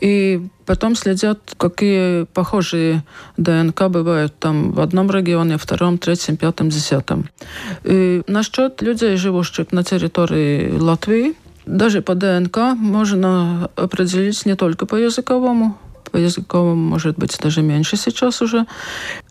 и 0.00 0.40
потом 0.64 0.96
следят, 0.96 1.40
какие 1.58 2.24
похожие 2.24 3.04
ДНК 3.36 3.88
бывают 3.90 4.38
там 4.38 4.72
в 4.72 4.80
одном 4.80 5.10
регионе, 5.10 5.58
втором, 5.58 5.98
третьем, 5.98 6.38
пятом, 6.38 6.70
десятом. 6.70 7.28
И 7.82 8.22
насчет 8.28 8.80
людей, 8.80 9.18
живущих 9.18 9.70
на 9.70 9.84
территории 9.84 10.72
Латвии, 10.78 11.34
даже 11.66 12.00
по 12.00 12.14
ДНК 12.14 12.56
можно 12.74 13.68
определить 13.76 14.46
не 14.46 14.56
только 14.56 14.86
по 14.86 14.96
языковому 14.96 15.76
по 16.10 16.18
языковому, 16.18 16.76
может 16.76 17.18
быть, 17.18 17.36
даже 17.42 17.60
меньше 17.60 17.96
сейчас 17.96 18.40
уже, 18.40 18.66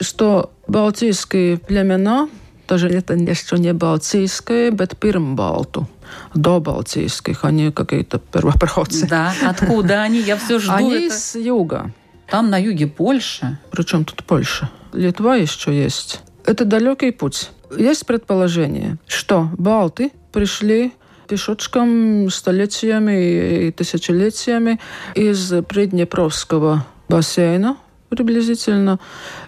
что 0.02 0.52
балтийские 0.68 1.58
племена, 1.58 2.28
даже 2.68 2.90
это 2.90 3.14
еще 3.14 3.58
не 3.58 3.74
балтийское, 3.74 4.72
bet 4.72 4.96
пирмбалту 4.98 5.88
до 6.34 6.60
балтийских, 6.60 7.44
они 7.46 7.72
какие-то 7.72 8.20
первопроходцы. 8.20 9.08
Да, 9.08 9.34
откуда 9.46 10.02
они? 10.02 10.20
Я 10.20 10.38
все 10.38 10.60
жду. 10.60 10.74
Они 10.74 11.08
это. 11.08 11.16
с 11.16 11.36
юга. 11.36 11.92
там 12.30 12.50
на 12.50 12.58
юге 12.58 12.88
Польша. 12.88 13.60
Причем 13.72 14.06
тут 14.06 14.24
Польша? 14.24 14.70
Литва 14.94 15.36
еще 15.36 15.76
есть. 15.76 16.22
Это 16.46 16.66
далекий 16.66 17.12
путь. 17.12 17.50
Есть 17.76 18.06
предположение, 18.06 18.98
что 19.08 19.50
балты 19.58 20.12
пришли 20.32 20.94
пешочком 21.28 22.30
столетиями 22.30 23.68
и 23.68 23.72
тысячелетиями 23.72 24.80
из 25.16 25.52
Приднепровского 25.68 26.86
бассейна 27.10 27.78
приблизительно. 28.16 29.00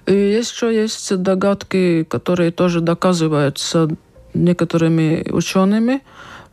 И 0.07 0.13
еще 0.13 0.74
есть 0.74 1.15
догадки, 1.22 2.03
которые 2.03 2.51
тоже 2.51 2.81
доказываются 2.81 3.89
некоторыми 4.34 5.27
учеными, 5.31 6.01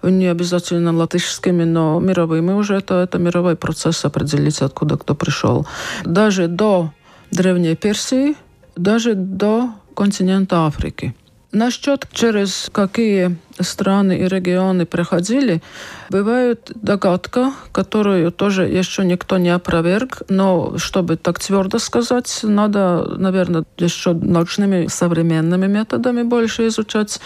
не 0.02 0.26
обязательно 0.26 0.92
латышскими, 0.92 1.64
но 1.64 2.00
мировыми 2.00 2.52
уже. 2.52 2.74
Это, 2.74 2.94
это 2.94 3.18
мировой 3.18 3.54
процесс 3.56 4.04
определить, 4.04 4.62
откуда 4.62 4.96
кто 4.96 5.14
пришел. 5.14 5.66
Даже 6.04 6.48
до 6.48 6.90
Древней 7.30 7.76
Персии, 7.76 8.34
даже 8.76 9.14
до 9.14 9.70
континента 9.94 10.66
Африки. 10.66 11.14
Насчет 11.52 12.08
через 12.12 12.70
какие 12.72 13.36
страны 13.60 14.20
и 14.20 14.26
регионы 14.26 14.86
проходили, 14.86 15.62
бывает 16.08 16.72
догадка, 16.74 17.52
которую 17.72 18.32
тоже 18.32 18.62
еще 18.62 19.04
никто 19.04 19.36
не 19.36 19.50
опроверг, 19.50 20.22
но 20.30 20.78
чтобы 20.78 21.16
так 21.16 21.38
твердо 21.38 21.78
сказать, 21.78 22.40
надо, 22.42 23.16
наверное, 23.18 23.64
еще 23.76 24.14
научными 24.14 24.86
современными 24.86 25.66
методами 25.66 26.22
больше 26.22 26.68
изучать, 26.68 27.20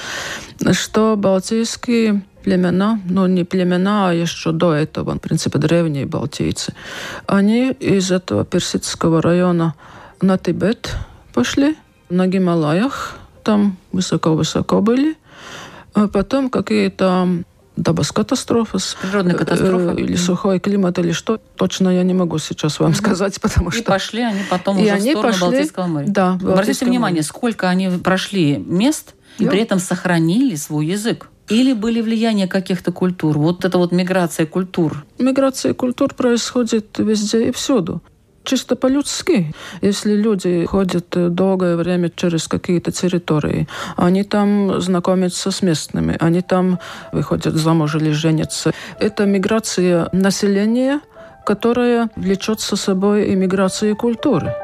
что 0.73 1.15
балтийские 1.17 2.25
племена, 2.43 2.99
ну 3.09 3.27
не 3.27 3.45
племена, 3.45 4.09
а 4.09 4.13
еще 4.13 4.51
до 4.51 4.73
этого, 4.73 5.15
в 5.15 5.19
принципе, 5.19 5.61
древние 5.61 6.05
балтийцы, 6.05 6.75
они 7.29 7.71
из 7.71 8.11
этого 8.11 8.45
персидского 8.45 9.23
района 9.23 9.75
на 10.21 10.37
Тибет 10.37 10.97
пошли, 11.33 11.77
на 12.09 12.27
Гималаях, 12.27 13.17
там 13.47 13.77
высоко-высоко 13.93 14.81
были. 14.81 15.17
А 15.95 16.09
потом 16.09 16.51
какие-то 16.51 17.29
катастрофы, 18.15 18.79
Природные 19.01 19.37
катастрофы. 19.37 19.95
Э, 19.97 20.01
или 20.01 20.17
сухой 20.17 20.59
климат, 20.59 20.99
или 20.99 21.13
что. 21.13 21.39
Точно 21.57 21.89
я 21.91 22.03
не 22.03 22.15
могу 22.15 22.39
сейчас 22.39 22.81
вам 22.81 22.95
сказать, 22.95 23.41
потому 23.41 23.71
что... 23.71 23.81
И 23.81 23.85
пошли 23.85 24.23
они 24.23 24.41
потом 24.51 24.79
и 24.79 24.83
уже 24.83 24.91
они 24.91 25.11
в 25.11 25.19
сторону 25.19 25.33
пошли, 25.33 25.41
Балтийского 25.43 25.87
моря. 25.87 26.05
Да, 26.09 26.33
Обратите 26.33 26.85
внимание, 26.87 27.23
сколько 27.23 27.69
они 27.69 27.89
прошли 28.03 28.57
мест 28.59 29.15
и 29.39 29.45
да. 29.45 29.51
при 29.51 29.61
этом 29.61 29.79
сохранили 29.79 30.57
свой 30.57 30.87
язык. 30.87 31.29
Или 31.49 31.73
были 31.75 32.01
влияния 32.01 32.49
каких-то 32.49 32.91
культур? 32.91 33.39
Вот 33.39 33.65
это 33.65 33.79
вот 33.79 33.93
миграция 33.93 34.47
культур. 34.47 35.05
Миграция 35.19 35.75
культур 35.75 36.13
происходит 36.13 36.99
везде 36.99 37.49
и 37.49 37.53
всюду 37.53 38.03
чисто 38.47 38.77
по-людски. 38.77 39.53
Если 39.83 40.15
люди 40.15 40.65
ходят 40.65 41.35
долгое 41.35 41.77
время 41.77 42.11
через 42.15 42.49
какие-то 42.49 42.93
территории, 42.93 43.69
они 43.97 44.23
там 44.25 44.81
знакомятся 44.81 45.51
с 45.51 45.63
местными, 45.63 46.17
они 46.21 46.41
там 46.41 46.79
выходят 47.13 47.55
замуж 47.55 47.97
или 47.97 48.13
женятся. 48.13 48.73
Это 49.01 49.27
миграция 49.27 50.09
населения, 50.13 51.01
которая 51.45 52.09
влечет 52.17 52.61
за 52.61 52.77
собой 52.77 53.29
и 53.29 53.35
миграцию 53.35 53.97
культуры. 53.97 54.55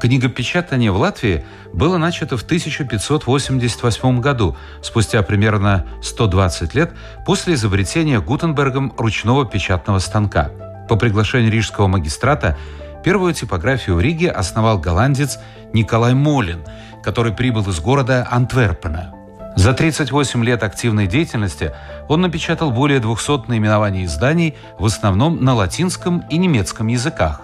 Книгопечатание 0.00 0.92
в 0.92 0.96
Латвии 0.96 1.44
было 1.72 1.98
начато 1.98 2.36
в 2.36 2.42
1588 2.42 4.20
году, 4.20 4.56
спустя 4.80 5.22
примерно 5.22 5.86
120 6.02 6.74
лет 6.74 6.92
после 7.26 7.54
изобретения 7.54 8.20
Гутенбергом 8.20 8.94
ручного 8.96 9.44
печатного 9.44 9.98
станка. 9.98 10.50
По 10.88 10.96
приглашению 10.96 11.50
рижского 11.50 11.88
магистрата 11.88 12.56
первую 13.04 13.34
типографию 13.34 13.96
в 13.96 14.00
Риге 14.00 14.30
основал 14.30 14.78
голландец 14.78 15.38
Николай 15.72 16.14
Молин, 16.14 16.64
который 17.02 17.32
прибыл 17.32 17.68
из 17.68 17.80
города 17.80 18.26
Антверпена. 18.30 19.14
За 19.56 19.72
38 19.72 20.44
лет 20.44 20.62
активной 20.62 21.08
деятельности 21.08 21.72
он 22.08 22.20
напечатал 22.20 22.70
более 22.70 23.00
200 23.00 23.48
наименований 23.48 24.04
изданий, 24.04 24.54
в 24.78 24.86
основном 24.86 25.42
на 25.42 25.54
латинском 25.54 26.20
и 26.30 26.38
немецком 26.38 26.86
языках. 26.86 27.40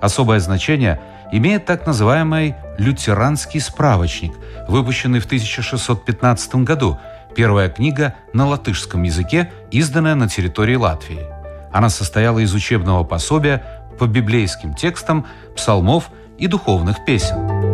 Особое 0.00 0.40
значение– 0.40 0.98
имеет 1.32 1.64
так 1.64 1.86
называемый 1.86 2.54
«Лютеранский 2.78 3.60
справочник», 3.60 4.32
выпущенный 4.68 5.18
в 5.18 5.26
1615 5.26 6.56
году, 6.56 6.98
первая 7.34 7.68
книга 7.68 8.14
на 8.32 8.46
латышском 8.46 9.02
языке, 9.02 9.50
изданная 9.70 10.14
на 10.14 10.28
территории 10.28 10.76
Латвии. 10.76 11.26
Она 11.72 11.88
состояла 11.88 12.38
из 12.38 12.54
учебного 12.54 13.02
пособия 13.02 13.64
по 13.98 14.06
библейским 14.06 14.74
текстам, 14.74 15.26
псалмов 15.56 16.10
и 16.38 16.46
духовных 16.46 17.04
песен. 17.04 17.71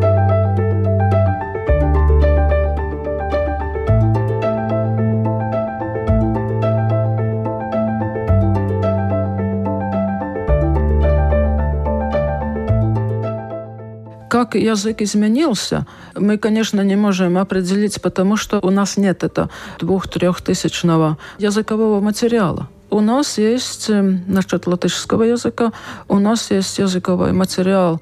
Как 14.28 14.54
язык 14.54 15.00
изменился, 15.00 15.86
мы, 16.14 16.36
конечно, 16.36 16.82
не 16.82 16.96
можем 16.96 17.38
определить, 17.38 18.00
потому 18.02 18.36
что 18.36 18.60
у 18.60 18.70
нас 18.70 18.96
нет 18.96 19.24
этого 19.24 19.48
двух-трехтысячного 19.78 21.16
языкового 21.38 22.00
материала. 22.00 22.68
У 22.90 23.00
нас 23.00 23.38
есть, 23.38 23.88
эм, 23.90 24.24
насчет 24.26 24.66
латышского 24.66 25.22
языка, 25.22 25.72
у 26.08 26.18
нас 26.18 26.50
есть 26.50 26.78
языковой 26.78 27.32
материал 27.32 28.00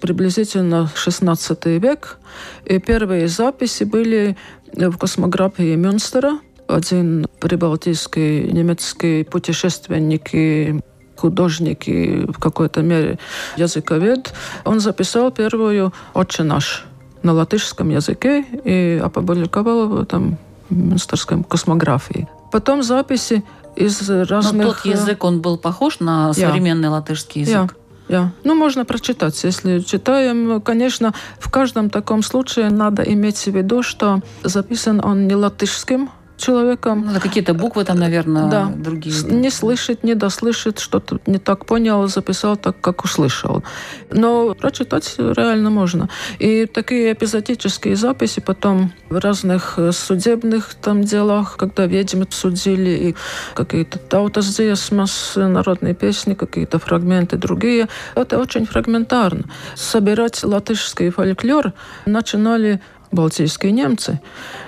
приблизительно 0.00 0.90
16 0.94 1.78
век. 1.78 2.18
И 2.64 2.78
первые 2.78 3.28
записи 3.28 3.84
были 3.84 4.36
в 4.72 4.96
космографии 4.96 5.74
Мюнстера. 5.76 6.38
Один 6.68 7.26
прибалтийский 7.40 8.52
немецкий 8.52 9.24
путешественник 9.24 10.34
и 10.34 10.80
художник 11.18 11.88
и 11.88 12.24
в 12.26 12.38
какой-то 12.38 12.82
мере 12.82 13.18
языковед, 13.56 14.32
он 14.64 14.80
записал 14.80 15.30
первую 15.30 15.92
«Отче 16.14 16.42
наш» 16.42 16.84
на 17.22 17.32
латышском 17.32 17.90
языке 17.90 18.44
и 18.64 19.00
опубликовал 19.02 19.88
в 19.88 20.00
этом 20.00 20.38
Мюнстерской 20.70 21.42
космографии. 21.44 22.28
Потом 22.52 22.82
записи 22.82 23.42
из 23.76 24.08
разных... 24.08 24.66
Но 24.66 24.72
тот 24.72 24.84
язык, 24.84 25.24
он 25.24 25.40
был 25.40 25.58
похож 25.58 26.00
на 26.00 26.32
современный 26.32 26.88
yeah. 26.88 26.92
латышский 26.92 27.42
язык? 27.42 27.54
Yeah. 27.54 27.70
Yeah. 28.08 28.28
Ну, 28.44 28.54
можно 28.54 28.84
прочитать. 28.84 29.44
Если 29.44 29.80
читаем, 29.80 30.60
конечно, 30.62 31.12
в 31.38 31.50
каждом 31.50 31.90
таком 31.90 32.22
случае 32.22 32.70
надо 32.70 33.02
иметь 33.02 33.38
в 33.38 33.48
виду, 33.48 33.82
что 33.82 34.20
записан 34.42 35.04
он 35.04 35.26
не 35.26 35.34
латышским, 35.34 36.10
человеком. 36.38 37.08
Ну, 37.12 37.20
какие-то 37.20 37.54
буквы 37.54 37.84
там, 37.84 37.98
наверное, 37.98 38.50
да. 38.50 38.72
другие. 38.74 39.14
Не 39.24 39.50
слышит, 39.50 40.04
не 40.04 40.14
дослышит, 40.14 40.78
что-то 40.78 41.18
не 41.26 41.38
так 41.38 41.66
понял, 41.66 42.06
записал 42.08 42.56
так, 42.56 42.80
как 42.80 43.04
услышал. 43.04 43.62
Но 44.10 44.54
прочитать 44.54 45.14
реально 45.18 45.70
можно. 45.70 46.08
И 46.38 46.66
такие 46.66 47.12
эпизодические 47.12 47.96
записи 47.96 48.40
потом 48.40 48.92
в 49.10 49.18
разных 49.18 49.78
судебных 49.92 50.74
там 50.74 51.02
делах, 51.02 51.56
когда 51.56 51.86
ведьмы 51.86 52.26
судили, 52.30 52.90
и 52.90 53.16
какие-то 53.54 53.98
таутас 53.98 54.56
диасмас, 54.56 55.32
народные 55.36 55.94
песни, 55.94 56.34
какие-то 56.34 56.78
фрагменты 56.78 57.36
другие. 57.36 57.88
Это 58.14 58.38
очень 58.38 58.66
фрагментарно. 58.66 59.44
Собирать 59.74 60.44
латышский 60.44 61.10
фольклор 61.10 61.72
начинали 62.06 62.80
балтийские 63.12 63.72
немцы. 63.72 64.20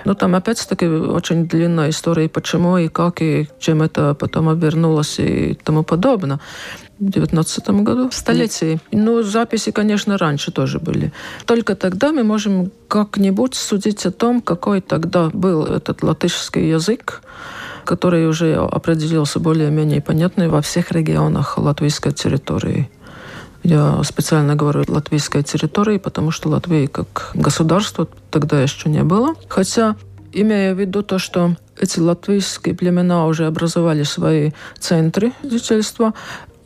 Но 0.05 0.13
там 0.13 0.35
опять-таки 0.35 0.87
очень 0.87 1.47
длинная 1.47 1.89
история, 1.89 2.29
почему 2.29 2.77
и 2.77 2.87
как, 2.87 3.21
и 3.21 3.47
чем 3.59 3.81
это 3.81 4.13
потом 4.13 4.49
обернулось 4.49 5.19
и 5.19 5.57
тому 5.63 5.83
подобное. 5.83 6.39
В 6.99 7.09
19 7.09 7.69
году, 7.69 8.09
в 8.09 8.13
столетии. 8.13 8.79
Ну, 8.91 9.23
записи, 9.23 9.71
конечно, 9.71 10.17
раньше 10.17 10.51
тоже 10.51 10.79
были. 10.79 11.11
Только 11.45 11.75
тогда 11.75 12.11
мы 12.11 12.23
можем 12.23 12.71
как-нибудь 12.87 13.55
судить 13.55 14.05
о 14.05 14.11
том, 14.11 14.41
какой 14.41 14.81
тогда 14.81 15.29
был 15.33 15.65
этот 15.65 16.03
латышский 16.03 16.69
язык, 16.69 17.21
который 17.85 18.27
уже 18.27 18.55
определился 18.55 19.39
более-менее 19.39 20.01
понятный 20.01 20.47
во 20.47 20.61
всех 20.61 20.91
регионах 20.91 21.57
латвийской 21.57 22.11
территории. 22.11 22.89
Я 23.63 24.03
специально 24.03 24.55
говорю 24.55 24.83
латвийской 24.87 25.43
территории, 25.43 25.97
потому 25.97 26.31
что 26.31 26.49
Латвии 26.49 26.87
как 26.87 27.31
государство 27.35 28.07
тогда 28.31 28.61
еще 28.61 28.89
не 28.89 29.03
было. 29.03 29.35
Хотя, 29.47 29.95
имея 30.33 30.73
в 30.73 30.79
виду 30.79 31.03
то, 31.03 31.19
что 31.19 31.55
эти 31.77 31.99
латвийские 31.99 32.75
племена 32.75 33.27
уже 33.27 33.45
образовали 33.45 34.03
свои 34.03 34.51
центры 34.79 35.31
жительства, 35.43 36.13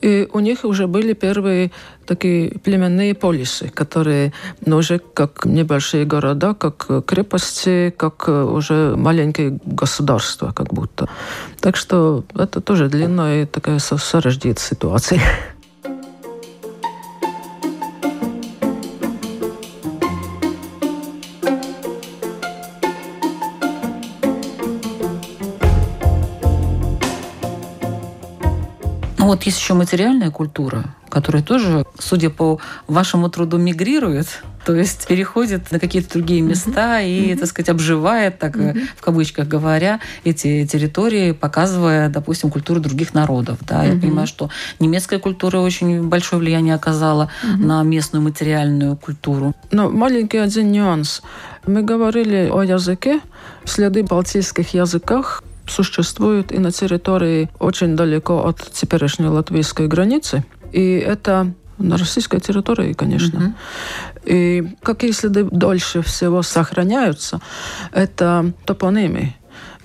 И 0.01 0.27
у 0.33 0.39
них 0.39 0.65
уже 0.65 0.87
были 0.87 1.13
первые 1.13 1.71
такие 2.05 2.59
племенные 2.59 3.15
полисы, 3.15 3.69
которые 3.69 4.33
ну, 4.65 4.77
уже 4.77 4.99
как 4.99 5.45
небольшие 5.45 6.05
города, 6.05 6.53
как 6.53 7.05
крепости, 7.05 7.93
как 7.97 8.27
уже 8.27 8.95
маленькие 8.95 9.59
государства 9.65 10.51
как 10.51 10.73
будто. 10.73 11.09
Так 11.59 11.75
что 11.75 12.23
это 12.35 12.61
тоже 12.61 12.87
длинная 12.87 13.47
такая 13.47 13.79
сорождит 13.79 14.59
ситуация. 14.59 15.21
Ну 29.25 29.31
вот 29.31 29.41
есть 29.41 29.59
еще 29.59 29.73
материальная 29.73 30.29
культура, 30.29 30.85
которая 31.09 31.41
тоже, 31.41 31.83
судя 31.97 32.29
по 32.29 32.59
вашему 32.85 33.27
труду, 33.27 33.57
мигрирует, 33.57 34.27
то 34.63 34.75
есть 34.75 35.07
переходит 35.07 35.71
на 35.71 35.79
какие-то 35.79 36.13
другие 36.13 36.41
места 36.41 37.01
mm-hmm. 37.01 37.09
и, 37.09 37.31
mm-hmm. 37.31 37.37
так 37.39 37.49
сказать, 37.49 37.69
обживает, 37.69 38.37
так 38.37 38.55
mm-hmm. 38.55 38.85
в 38.95 39.01
кавычках 39.01 39.47
говоря, 39.47 39.99
эти 40.25 40.63
территории, 40.67 41.31
показывая, 41.31 42.09
допустим, 42.09 42.51
культуру 42.51 42.79
других 42.79 43.15
народов. 43.15 43.57
Да? 43.61 43.83
Mm-hmm. 43.83 43.95
Я 43.95 43.99
понимаю, 43.99 44.27
что 44.27 44.51
немецкая 44.79 45.17
культура 45.17 45.57
очень 45.57 46.07
большое 46.07 46.39
влияние 46.39 46.75
оказала 46.75 47.31
mm-hmm. 47.43 47.65
на 47.65 47.81
местную 47.81 48.21
материальную 48.21 48.95
культуру. 48.95 49.55
Но 49.71 49.89
маленький 49.89 50.37
один 50.37 50.71
нюанс. 50.71 51.23
Мы 51.65 51.81
говорили 51.81 52.47
о 52.53 52.61
языке, 52.61 53.21
следы 53.63 54.03
балтийских 54.03 54.75
языках 54.75 55.41
существует 55.67 56.51
и 56.51 56.59
на 56.59 56.71
территории 56.71 57.49
очень 57.59 57.95
далеко 57.95 58.45
от 58.45 58.57
теперешней 58.71 59.27
латвийской 59.27 59.87
границы. 59.87 60.43
И 60.71 60.97
это 60.97 61.53
на 61.77 61.97
российской 61.97 62.39
территории, 62.39 62.93
конечно. 62.93 63.37
Mm-hmm. 63.37 63.53
И 64.25 64.75
какие 64.81 65.11
следы 65.11 65.43
дольше 65.43 66.01
всего 66.01 66.41
сохраняются, 66.41 67.41
это 67.91 68.53
топонимы. 68.65 69.35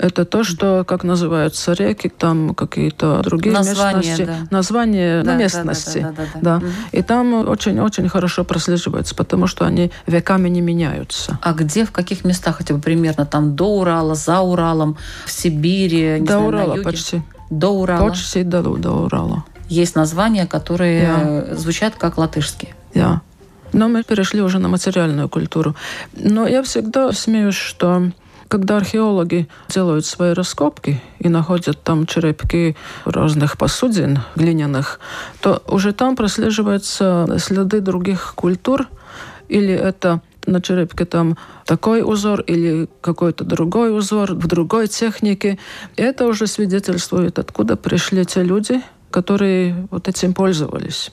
Это 0.00 0.24
то, 0.24 0.44
что, 0.44 0.82
как 0.86 1.04
называются 1.04 1.74
реки, 1.74 2.08
там 2.08 2.54
какие-то 2.54 3.20
другие 3.22 3.52
Название, 3.52 3.96
местности. 3.96 4.24
Да. 4.24 4.56
Название 4.56 5.22
да, 5.22 5.34
местности. 5.36 5.98
Да, 5.98 6.08
да, 6.08 6.14
да, 6.16 6.40
да, 6.40 6.40
да. 6.40 6.60
да. 6.60 6.66
И 6.92 7.02
там 7.02 7.46
очень-очень 7.46 8.08
хорошо 8.08 8.44
прослеживается, 8.44 9.14
потому 9.14 9.46
что 9.46 9.66
они 9.66 9.90
веками 10.06 10.48
не 10.48 10.62
меняются. 10.62 11.38
А 11.42 11.52
где, 11.52 11.84
в 11.84 11.92
каких 11.92 12.24
местах 12.24 12.56
хотя 12.56 12.72
бы 12.72 12.80
примерно? 12.80 13.26
Там 13.26 13.54
до 13.56 13.80
Урала, 13.80 14.14
за 14.14 14.40
Уралом, 14.40 14.96
в 15.26 15.30
Сибири? 15.30 16.18
до 16.20 16.24
знаю, 16.24 16.46
Урала 16.46 16.82
почти. 16.82 17.22
До 17.50 17.68
Урала? 17.68 18.08
Почти 18.08 18.42
до, 18.42 18.62
до 18.62 18.92
Урала. 18.92 19.44
Есть 19.68 19.96
названия, 19.96 20.46
которые 20.46 21.02
yeah. 21.02 21.56
звучат 21.56 21.94
как 21.96 22.16
латышские. 22.16 22.74
Да. 22.94 23.20
Но 23.72 23.88
мы 23.88 24.02
перешли 24.02 24.40
уже 24.40 24.58
на 24.58 24.68
материальную 24.68 25.28
культуру. 25.28 25.76
Но 26.14 26.46
я 26.48 26.62
всегда 26.62 27.12
смеюсь, 27.12 27.54
что 27.54 28.10
когда 28.50 28.78
археологи 28.78 29.48
делают 29.68 30.04
свои 30.04 30.32
раскопки 30.32 31.00
и 31.20 31.28
находят 31.28 31.80
там 31.84 32.04
черепки 32.04 32.76
разных 33.04 33.56
посудин 33.56 34.18
глиняных, 34.34 34.98
то 35.40 35.62
уже 35.68 35.92
там 35.92 36.16
прослеживаются 36.16 37.28
следы 37.38 37.80
других 37.80 38.34
культур, 38.34 38.88
или 39.48 39.72
это 39.72 40.20
на 40.46 40.60
черепке 40.60 41.04
там 41.04 41.38
такой 41.64 42.02
узор 42.02 42.40
или 42.40 42.88
какой-то 43.00 43.44
другой 43.44 43.96
узор 43.96 44.34
в 44.34 44.46
другой 44.48 44.88
технике. 44.88 45.56
Это 45.94 46.26
уже 46.26 46.48
свидетельствует, 46.48 47.38
откуда 47.38 47.76
пришли 47.76 48.24
те 48.24 48.42
люди, 48.42 48.82
которые 49.12 49.86
вот 49.92 50.08
этим 50.08 50.34
пользовались. 50.34 51.12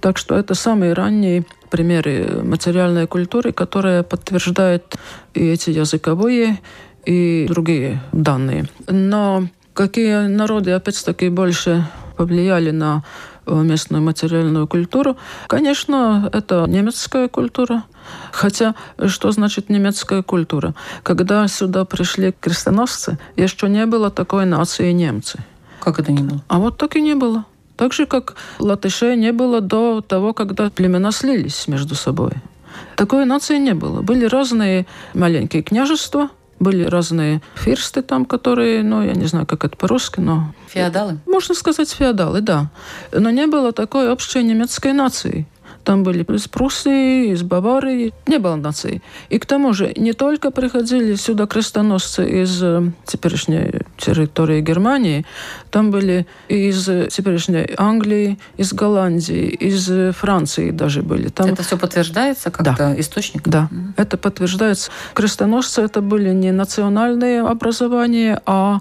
Так 0.00 0.16
что 0.16 0.36
это 0.36 0.54
самые 0.54 0.94
ранние 0.94 1.44
примеры 1.70 2.42
материальной 2.42 3.06
культуры, 3.06 3.52
которая 3.52 4.02
подтверждает 4.02 4.96
и 5.34 5.46
эти 5.46 5.70
языковые, 5.70 6.58
и 7.04 7.46
другие 7.48 8.00
данные. 8.12 8.66
Но 8.86 9.48
какие 9.74 10.26
народы, 10.26 10.72
опять-таки, 10.72 11.28
больше 11.28 11.86
повлияли 12.16 12.72
на 12.72 13.04
э, 13.46 13.54
местную 13.54 14.02
материальную 14.02 14.66
культуру. 14.66 15.16
Конечно, 15.46 16.28
это 16.32 16.66
немецкая 16.68 17.28
культура. 17.28 17.84
Хотя, 18.32 18.74
что 19.06 19.30
значит 19.30 19.70
немецкая 19.70 20.22
культура? 20.22 20.74
Когда 21.02 21.46
сюда 21.48 21.84
пришли 21.84 22.34
крестоносцы, 22.40 23.18
еще 23.36 23.68
не 23.68 23.86
было 23.86 24.10
такой 24.10 24.46
нации 24.46 24.92
немцы. 24.92 25.38
Как 25.80 26.00
это 26.00 26.12
не 26.12 26.22
было? 26.22 26.42
А 26.48 26.58
вот 26.58 26.76
так 26.76 26.96
и 26.96 27.00
не 27.00 27.14
было. 27.14 27.44
Так 27.78 27.92
же, 27.92 28.06
как 28.06 28.34
латышей 28.58 29.16
не 29.16 29.32
было 29.32 29.60
до 29.60 30.00
того, 30.00 30.34
когда 30.34 30.68
племена 30.68 31.12
слились 31.12 31.68
между 31.68 31.94
собой. 31.94 32.32
Такой 32.96 33.24
нации 33.24 33.56
не 33.58 33.72
было. 33.72 34.02
Были 34.02 34.24
разные 34.26 34.84
маленькие 35.14 35.62
княжества, 35.62 36.28
были 36.58 36.82
разные 36.82 37.40
фирсты 37.54 38.02
там, 38.02 38.24
которые, 38.24 38.82
ну, 38.82 39.04
я 39.04 39.12
не 39.12 39.26
знаю, 39.26 39.46
как 39.46 39.64
это 39.64 39.76
по-русски, 39.76 40.18
но... 40.18 40.52
Феодалы? 40.66 41.18
Можно 41.26 41.54
сказать, 41.54 41.88
феодалы, 41.88 42.40
да. 42.40 42.68
Но 43.12 43.30
не 43.30 43.46
было 43.46 43.70
такой 43.70 44.10
общей 44.10 44.42
немецкой 44.42 44.92
нации. 44.92 45.46
Там 45.88 46.02
были 46.02 46.22
из 46.22 46.48
Пруссии, 46.48 47.32
из 47.32 47.42
Баварии. 47.42 48.12
Не 48.26 48.38
было 48.38 48.56
нации. 48.56 49.00
И 49.30 49.38
к 49.38 49.46
тому 49.46 49.72
же 49.72 49.94
не 49.96 50.12
только 50.12 50.50
приходили 50.50 51.14
сюда 51.14 51.46
крестоносцы 51.46 52.42
из 52.42 52.62
э, 52.62 52.90
теперешней 53.06 53.80
территории 53.96 54.60
Германии, 54.60 55.24
там 55.70 55.90
были 55.90 56.26
и 56.48 56.68
из 56.68 56.84
теперешней 56.84 57.74
Англии, 57.78 58.38
из 58.58 58.74
Голландии, 58.74 59.46
из 59.48 60.14
Франции 60.14 60.72
даже 60.72 61.00
были. 61.00 61.28
Там... 61.28 61.54
Это 61.54 61.62
все 61.62 61.78
подтверждается 61.78 62.50
как-то 62.50 62.74
да. 62.76 63.00
источником? 63.00 63.50
Да, 63.50 63.68
mm-hmm. 63.72 63.92
это 63.96 64.18
подтверждается. 64.18 64.90
Крестоносцы 65.14 65.80
это 65.80 66.02
были 66.02 66.34
не 66.34 66.52
национальные 66.52 67.40
образования, 67.40 68.42
а 68.44 68.80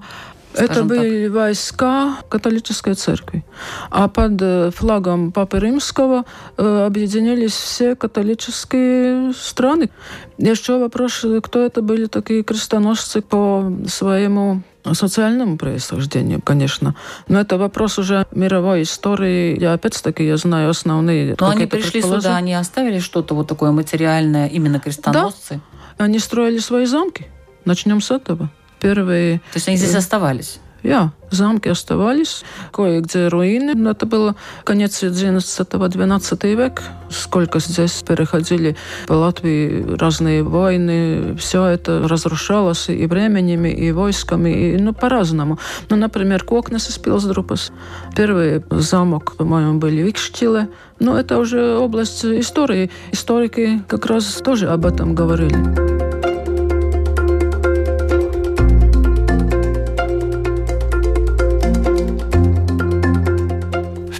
это 0.54 0.84
были 0.84 1.28
так. 1.28 1.36
войска 1.36 2.18
католической 2.30 2.94
церкви. 2.94 3.44
А 3.90 4.08
под 4.08 4.42
э, 4.42 4.72
флагом 4.72 5.32
Папы 5.32 5.60
Римского 5.60 6.26
э, 6.58 6.86
объединились 6.86 7.54
все 7.54 7.96
католические 7.96 9.34
страны. 9.34 9.90
Еще 10.38 10.80
вопрос, 10.80 11.26
кто 11.44 11.62
это 11.62 11.82
были 11.82 12.06
такие 12.06 12.44
крестоносцы 12.44 13.22
по 13.22 13.72
своему 13.88 14.62
социальному 14.94 15.58
происхождению, 15.58 16.42
конечно. 16.42 16.96
Но 17.28 17.42
это 17.42 17.58
вопрос 17.58 18.00
уже 18.00 18.26
мировой 18.32 18.84
истории. 18.84 19.60
Я 19.60 19.74
опять-таки 19.74 20.26
я 20.26 20.38
знаю 20.38 20.70
основные. 20.70 21.36
Но 21.40 21.50
они 21.50 21.66
пришли 21.66 22.02
сюда, 22.02 22.38
они 22.38 22.54
оставили 22.54 23.00
что-то 23.00 23.36
вот 23.36 23.48
такое 23.48 23.72
материальное, 23.72 24.48
именно 24.48 24.80
крестоносцы? 24.80 25.60
Да. 25.98 26.06
Они 26.06 26.20
строили 26.20 26.60
свои 26.60 26.86
замки. 26.86 27.28
Начнем 27.66 28.02
с 28.02 28.12
этого 28.12 28.50
первые... 28.80 29.40
То 29.52 29.58
есть 29.58 29.68
они 29.68 29.78
здесь 29.78 29.96
оставались? 29.96 30.60
Я. 30.84 31.12
Замки 31.30 31.68
оставались, 31.68 32.46
кое-где 32.72 33.28
руины. 33.28 33.90
Это 33.90 34.06
было 34.06 34.36
конец 34.64 35.04
11-12 35.04 36.56
век. 36.56 36.82
Сколько 37.10 37.60
здесь 37.60 38.04
переходили 38.08 38.78
по 39.08 39.14
Латвии 39.14 39.98
разные 39.98 40.44
войны. 40.44 41.36
Все 41.38 41.66
это 41.66 42.08
разрушалось 42.08 42.88
и 42.88 43.06
временем, 43.08 43.66
и 43.66 43.92
войсками, 43.92 44.50
и, 44.50 44.78
ну, 44.78 44.94
по-разному. 44.94 45.60
Ну, 45.90 45.98
например, 45.98 46.44
Кокнес 46.46 46.90
из 46.90 46.98
Пилсдрупас. 46.98 47.74
Первый 48.16 48.64
замок, 48.70 49.36
по-моему, 49.36 49.80
были 49.80 50.04
Викштиле. 50.04 50.70
Но 51.00 51.20
это 51.20 51.38
уже 51.38 51.78
область 51.78 52.24
истории. 52.24 52.90
Историки 53.12 53.82
как 53.88 54.06
раз 54.06 54.26
тоже 54.36 54.70
об 54.70 54.86
этом 54.86 55.14
говорили. 55.14 55.97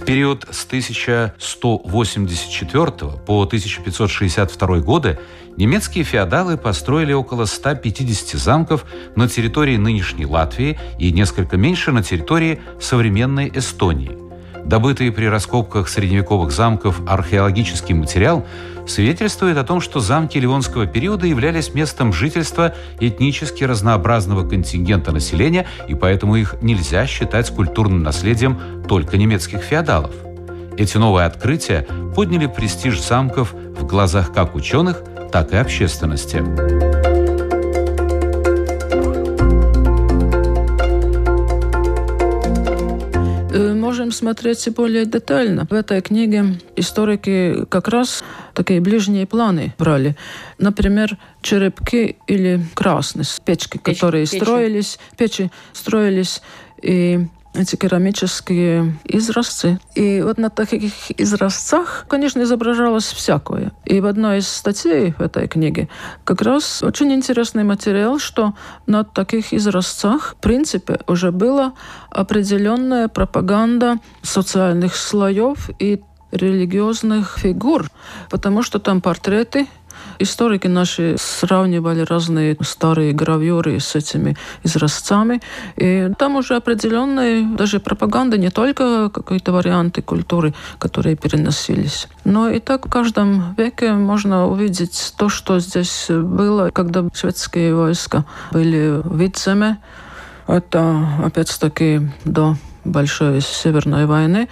Период 0.08 0.46
с 0.50 0.64
1184 0.64 2.92
по 3.26 3.42
1562 3.42 4.78
годы 4.78 5.18
немецкие 5.58 6.02
феодалы 6.02 6.56
построили 6.56 7.12
около 7.12 7.44
150 7.44 8.40
замков 8.40 8.86
на 9.16 9.28
территории 9.28 9.76
нынешней 9.76 10.24
Латвии 10.24 10.78
и 10.98 11.12
несколько 11.12 11.58
меньше 11.58 11.92
на 11.92 12.02
территории 12.02 12.58
современной 12.80 13.52
Эстонии– 13.54 14.16
Добытый 14.68 15.10
при 15.10 15.24
раскопках 15.24 15.88
средневековых 15.88 16.50
замков 16.50 17.00
археологический 17.08 17.94
материал 17.94 18.46
свидетельствует 18.90 19.56
о 19.56 19.64
том, 19.64 19.80
что 19.80 20.00
замки 20.00 20.38
Ливонского 20.38 20.86
периода 20.86 21.26
являлись 21.26 21.74
местом 21.74 22.12
жительства 22.12 22.74
этнически 23.00 23.64
разнообразного 23.64 24.48
контингента 24.48 25.12
населения, 25.12 25.66
и 25.88 25.94
поэтому 25.94 26.36
их 26.36 26.56
нельзя 26.62 27.06
считать 27.06 27.50
культурным 27.50 28.02
наследием 28.02 28.58
только 28.88 29.16
немецких 29.16 29.60
феодалов. 29.60 30.12
Эти 30.76 30.96
новые 30.96 31.26
открытия 31.26 31.86
подняли 32.14 32.46
престиж 32.46 33.00
замков 33.00 33.52
в 33.52 33.84
глазах 33.86 34.32
как 34.32 34.54
ученых, 34.54 35.02
так 35.32 35.52
и 35.52 35.56
общественности. 35.56 36.87
Можем 44.08 44.12
смотреть 44.12 44.68
более 44.74 45.04
детально. 45.04 45.66
В 45.68 45.72
этой 45.74 46.00
книге 46.00 46.58
историки 46.76 47.66
как 47.68 47.88
раз 47.88 48.24
такие 48.54 48.80
ближние 48.80 49.26
планы 49.26 49.74
брали. 49.78 50.16
Например, 50.58 51.18
черепки 51.42 52.16
или 52.26 52.60
красные 52.74 53.26
печки, 53.44 53.76
печи, 53.76 53.94
которые 53.94 54.26
печи. 54.26 54.40
строились, 54.42 54.98
печи 55.18 55.50
строились 55.74 56.40
и 56.80 57.26
эти 57.58 57.76
керамические 57.76 58.98
изразцы. 59.04 59.78
И 59.94 60.22
вот 60.22 60.38
на 60.38 60.50
таких 60.50 60.92
изразцах, 61.20 62.06
конечно, 62.08 62.42
изображалось 62.42 63.06
всякое. 63.06 63.72
И 63.84 64.00
в 64.00 64.06
одной 64.06 64.38
из 64.38 64.48
статей 64.48 65.12
в 65.18 65.20
этой 65.20 65.48
книге 65.48 65.88
как 66.24 66.42
раз 66.42 66.82
очень 66.82 67.12
интересный 67.12 67.64
материал, 67.64 68.18
что 68.18 68.54
на 68.86 69.04
таких 69.04 69.52
изразцах, 69.52 70.34
в 70.38 70.40
принципе, 70.40 71.00
уже 71.06 71.32
была 71.32 71.74
определенная 72.10 73.08
пропаганда 73.08 73.98
социальных 74.22 74.96
слоев 74.96 75.70
и 75.78 76.02
религиозных 76.30 77.38
фигур, 77.38 77.90
потому 78.30 78.62
что 78.62 78.78
там 78.78 79.00
портреты 79.00 79.66
Историки 80.18 80.66
наши 80.66 81.16
сравнивали 81.18 82.00
разные 82.00 82.56
старые 82.60 83.12
гравюры 83.12 83.78
с 83.78 83.94
этими 83.94 84.36
изразцами. 84.64 85.40
И 85.76 86.10
там 86.18 86.36
уже 86.36 86.56
определенная 86.56 87.42
даже 87.42 87.78
пропаганда, 87.78 88.36
не 88.38 88.50
только 88.50 89.10
какие-то 89.10 89.52
варианты 89.52 90.02
культуры, 90.02 90.54
которые 90.78 91.16
переносились. 91.16 92.08
Но 92.24 92.48
и 92.50 92.58
так 92.60 92.86
в 92.86 92.90
каждом 92.90 93.54
веке 93.56 93.92
можно 93.92 94.48
увидеть 94.48 95.14
то, 95.16 95.28
что 95.28 95.60
здесь 95.60 96.06
было, 96.08 96.70
когда 96.70 97.04
шведские 97.14 97.74
войска 97.74 98.24
были 98.52 99.00
в 99.02 99.16
Видземе. 99.18 99.78
Это, 100.46 101.06
опять-таки, 101.24 102.08
до 102.24 102.56
Большой 102.88 103.40
Северной 103.40 104.06
войны. 104.06 104.48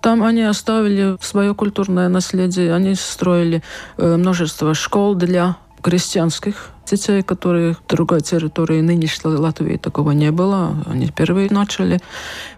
Там 0.00 0.22
они 0.22 0.42
оставили 0.42 1.16
свое 1.20 1.54
культурное 1.54 2.08
наследие, 2.08 2.74
они 2.74 2.94
строили 2.94 3.62
э, 3.96 4.16
множество 4.16 4.74
школ 4.74 5.14
для 5.14 5.56
крестьянских 5.82 6.70
детей, 6.90 7.22
которые 7.22 7.74
в 7.74 7.86
другой 7.88 8.20
территории 8.20 8.80
нынешней 8.80 9.30
Латвии 9.30 9.76
такого 9.76 10.12
не 10.12 10.30
было. 10.30 10.76
Они 10.86 11.08
первые 11.08 11.48
начали. 11.50 12.00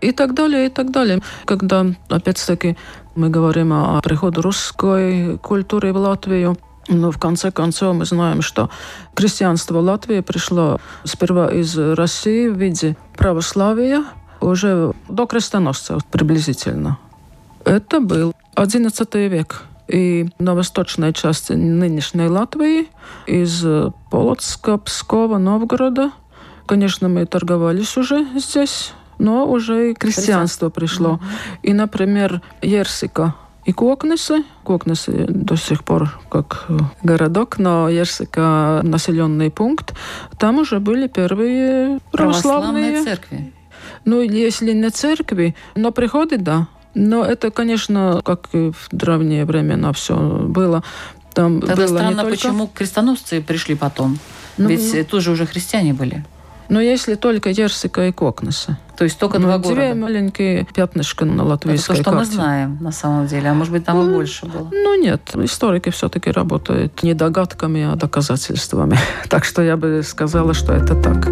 И 0.01 0.13
так 0.13 0.35
далее, 0.35 0.67
и 0.67 0.69
так 0.69 0.91
далее. 0.91 1.21
Когда, 1.45 1.87
опять-таки, 2.09 2.77
мы 3.15 3.29
говорим 3.29 3.73
о 3.73 4.01
приходе 4.01 4.41
русской 4.41 5.39
культуры 5.39 5.93
в 5.93 5.97
Латвию, 5.97 6.57
но 6.89 7.11
в 7.11 7.19
конце 7.19 7.51
концов 7.51 7.97
мы 7.97 8.05
знаем, 8.05 8.43
что 8.43 8.71
крестьянство 9.15 9.79
Латвии 9.79 10.21
пришло 10.21 10.81
сперва 11.05 11.49
из 11.49 11.77
России 11.77 12.49
в 12.49 12.57
виде 12.57 12.97
православия, 13.17 14.05
уже 14.41 14.93
до 15.09 15.27
крестоносцев 15.27 16.05
приблизительно. 16.07 16.99
Это 17.65 18.01
был 18.01 18.35
XI 18.57 19.29
век. 19.29 19.63
И 19.89 20.29
на 20.39 20.55
восточной 20.55 21.13
части 21.13 21.53
нынешней 21.53 22.29
Латвии, 22.29 22.89
из 23.27 23.65
Полоцка, 24.11 24.79
Пскова, 24.79 25.39
Новгорода, 25.39 26.13
конечно, 26.67 27.09
мы 27.09 27.27
торговались 27.27 27.97
уже 27.97 28.25
здесь, 28.37 28.93
но 29.19 29.51
уже 29.51 29.91
и 29.91 29.95
крестьянство 29.95 30.71
пришло. 30.71 31.15
Mm-hmm. 31.15 31.59
И, 31.65 31.73
например, 31.73 32.41
Ерсика 32.63 33.35
и 33.65 33.73
Кокнесы. 33.73 34.45
Кокнесы 34.63 35.27
до 35.29 35.57
сих 35.57 35.83
пор 35.83 36.21
как 36.31 36.69
городок, 37.03 37.59
но 37.59 37.89
Ерсика 37.89 38.81
населенный 38.85 39.51
пункт. 39.51 39.95
Там 40.39 40.59
уже 40.59 40.79
были 40.79 41.09
первые 41.09 41.99
православные, 42.13 42.93
православные 42.93 43.05
церкви. 43.05 43.53
Ну, 44.05 44.21
если 44.21 44.73
не 44.73 44.91
церкви, 44.91 45.55
но 45.75 45.91
приходы, 45.93 46.39
да. 46.39 46.69
Но 46.95 47.25
это, 47.25 47.51
конечно, 47.51 48.21
как 48.25 48.49
и 48.53 48.71
в 48.71 48.89
древнее 48.91 49.45
время 49.45 49.77
на 49.77 49.93
все 49.93 50.17
было. 50.17 50.83
Там 51.35 51.61
Тогда 51.61 51.77
было 51.77 51.87
странно, 51.87 52.23
только... 52.23 52.31
почему 52.31 52.67
крестоносцы 52.67 53.41
пришли 53.41 53.77
потом. 53.77 54.19
Ну, 54.59 54.69
Ведь 54.69 54.93
ну... 54.95 55.05
тоже 55.05 55.31
уже 55.31 55.47
христиане 55.47 55.95
были. 55.95 56.25
Но 56.69 56.81
если 56.81 57.17
только 57.17 57.51
Ерсика 57.51 58.07
и 58.07 58.13
Кокнеса. 58.13 58.79
То 58.97 59.03
есть 59.03 59.19
только 59.19 59.41
ну, 59.41 59.47
два 59.47 59.59
города? 59.59 59.81
Две 59.81 59.95
маленькие 59.95 60.67
пятнышко 60.73 61.25
на 61.25 61.43
латвийской 61.43 61.95
Это 61.95 62.05
то, 62.05 62.11
что 62.11 62.11
карте. 62.13 62.29
мы 62.29 62.35
знаем, 62.35 62.79
на 62.81 62.93
самом 62.93 63.27
деле. 63.27 63.51
А 63.51 63.55
может 63.55 63.73
быть, 63.73 63.85
там 63.85 63.97
ну, 63.97 64.09
и 64.09 64.15
больше 64.15 64.47
было? 64.47 64.69
Ну, 64.71 65.01
нет. 65.01 65.33
Историки 65.35 65.91
все-таки 65.91 66.31
работают 66.31 67.03
не 67.03 67.15
догадками, 67.15 67.83
а 67.83 67.97
доказательствами. 67.97 68.99
так 69.29 69.45
что 69.45 69.63
я 69.63 69.77
бы 69.77 70.03
сказала, 70.05 70.55
что 70.55 70.73
это 70.73 70.95
так. 70.95 71.27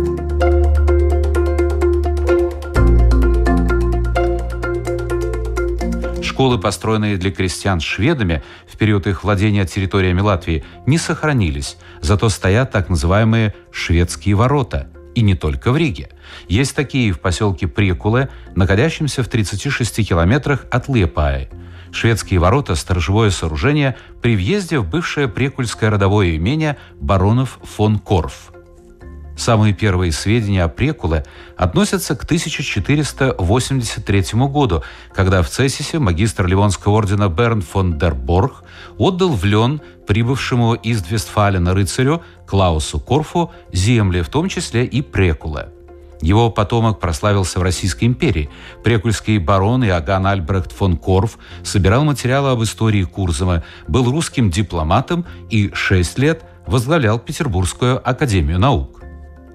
Школы, 6.38 6.56
построенные 6.56 7.16
для 7.16 7.32
крестьян 7.32 7.80
шведами 7.80 8.44
в 8.68 8.76
период 8.76 9.08
их 9.08 9.24
владения 9.24 9.66
территориями 9.66 10.20
Латвии, 10.20 10.62
не 10.86 10.96
сохранились, 10.96 11.78
зато 12.00 12.28
стоят 12.28 12.70
так 12.70 12.88
называемые 12.88 13.56
«шведские 13.72 14.36
ворота». 14.36 14.86
И 15.16 15.20
не 15.22 15.34
только 15.34 15.72
в 15.72 15.76
Риге. 15.76 16.10
Есть 16.46 16.76
такие 16.76 17.10
в 17.10 17.18
поселке 17.18 17.66
Прекуле, 17.66 18.28
находящемся 18.54 19.24
в 19.24 19.28
36 19.28 20.08
километрах 20.08 20.66
от 20.70 20.88
Лепаи. 20.88 21.48
Шведские 21.90 22.38
ворота– 22.38 22.74
сторожевое 22.76 23.30
сооружение 23.30 23.96
при 24.22 24.36
въезде 24.36 24.78
в 24.78 24.88
бывшее 24.88 25.26
прекульское 25.26 25.90
родовое 25.90 26.36
имение 26.36 26.76
баронов 27.00 27.58
фон 27.64 27.98
Корф– 27.98 28.52
Самые 29.38 29.72
первые 29.72 30.10
сведения 30.10 30.64
о 30.64 30.68
Прекуле 30.68 31.24
относятся 31.56 32.16
к 32.16 32.24
1483 32.24 34.24
году, 34.32 34.82
когда 35.14 35.42
в 35.42 35.48
Цессисе 35.48 36.00
магистр 36.00 36.44
Ливонского 36.44 36.94
ордена 36.94 37.28
Берн 37.28 37.62
фон 37.62 37.98
дер 37.98 38.16
Борг 38.16 38.64
отдал 38.98 39.28
в 39.28 39.44
Лен 39.44 39.80
прибывшему 40.08 40.74
из 40.74 41.02
Двестфалена 41.02 41.72
рыцарю 41.72 42.24
Клаусу 42.48 42.98
Корфу 42.98 43.52
земли, 43.72 44.22
в 44.22 44.28
том 44.28 44.48
числе 44.48 44.84
и 44.84 45.02
Прекуле. 45.02 45.68
Его 46.20 46.50
потомок 46.50 46.98
прославился 46.98 47.60
в 47.60 47.62
Российской 47.62 48.06
империи. 48.06 48.50
Прекульский 48.82 49.38
барон 49.38 49.84
Иоганн 49.84 50.26
Альбрехт 50.26 50.72
фон 50.72 50.96
Корф 50.96 51.38
собирал 51.62 52.02
материалы 52.02 52.50
об 52.50 52.62
истории 52.64 53.04
Курзова, 53.04 53.62
был 53.86 54.10
русским 54.10 54.50
дипломатом 54.50 55.24
и 55.48 55.70
шесть 55.74 56.18
лет 56.18 56.42
возглавлял 56.66 57.20
Петербургскую 57.20 58.02
академию 58.04 58.58
наук. 58.58 58.97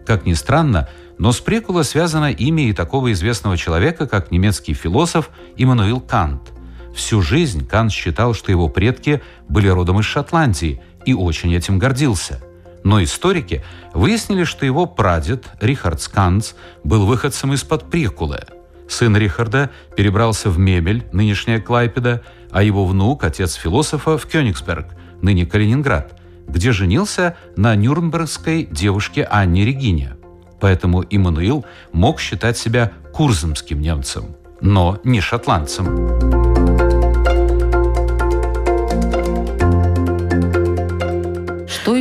Как 0.06 0.26
ни 0.26 0.34
странно, 0.34 0.90
но 1.18 1.32
с 1.32 1.40
Прекула 1.40 1.84
связано 1.84 2.32
имя 2.32 2.70
и 2.70 2.74
такого 2.74 3.12
известного 3.12 3.58
человека, 3.58 4.08
как 4.08 4.32
немецкий 4.32 4.74
философ 4.74 5.30
Иммануил 5.56 6.02
Кант. 6.02 6.52
Всю 6.94 7.22
жизнь 7.22 7.66
Кант 7.66 7.92
считал, 7.92 8.34
что 8.34 8.52
его 8.52 8.68
предки 8.68 9.22
были 9.48 9.68
родом 9.68 10.00
из 10.00 10.06
Шотландии 10.06 10.82
и 11.06 11.14
очень 11.14 11.56
этим 11.56 11.80
гордился. 11.80 12.42
Но 12.84 13.02
историки 13.02 13.64
выяснили, 13.94 14.44
что 14.44 14.66
его 14.66 14.86
прадед 14.86 15.46
Рихард 15.62 16.02
Сканц 16.02 16.54
был 16.84 17.06
выходцем 17.06 17.54
из-под 17.54 17.90
Прекулы. 17.90 18.42
Сын 18.90 19.16
Рихарда 19.16 19.70
перебрался 19.96 20.50
в 20.50 20.60
Мебель, 20.60 21.08
нынешняя 21.14 21.62
Клайпеда, 21.62 22.22
а 22.52 22.62
его 22.62 22.86
внук, 22.86 23.24
отец 23.24 23.54
философа, 23.54 24.18
в 24.18 24.26
Кёнигсберг, 24.26 24.88
ныне 25.22 25.46
Калининград– 25.46 26.20
где 26.48 26.72
женился 26.72 27.36
на 27.56 27.76
нюрнбергской 27.76 28.68
девушке 28.70 29.24
Анне 29.24 29.66
Регине. 29.66 30.18
Поэтому 30.60 31.04
Иммануил 31.10 31.66
мог 31.92 32.20
считать 32.20 32.58
себя 32.58 32.92
курзамским 33.12 33.82
немцем, 33.82 34.36
но 34.62 35.00
не 35.04 35.20
шотландцем. 35.20 36.63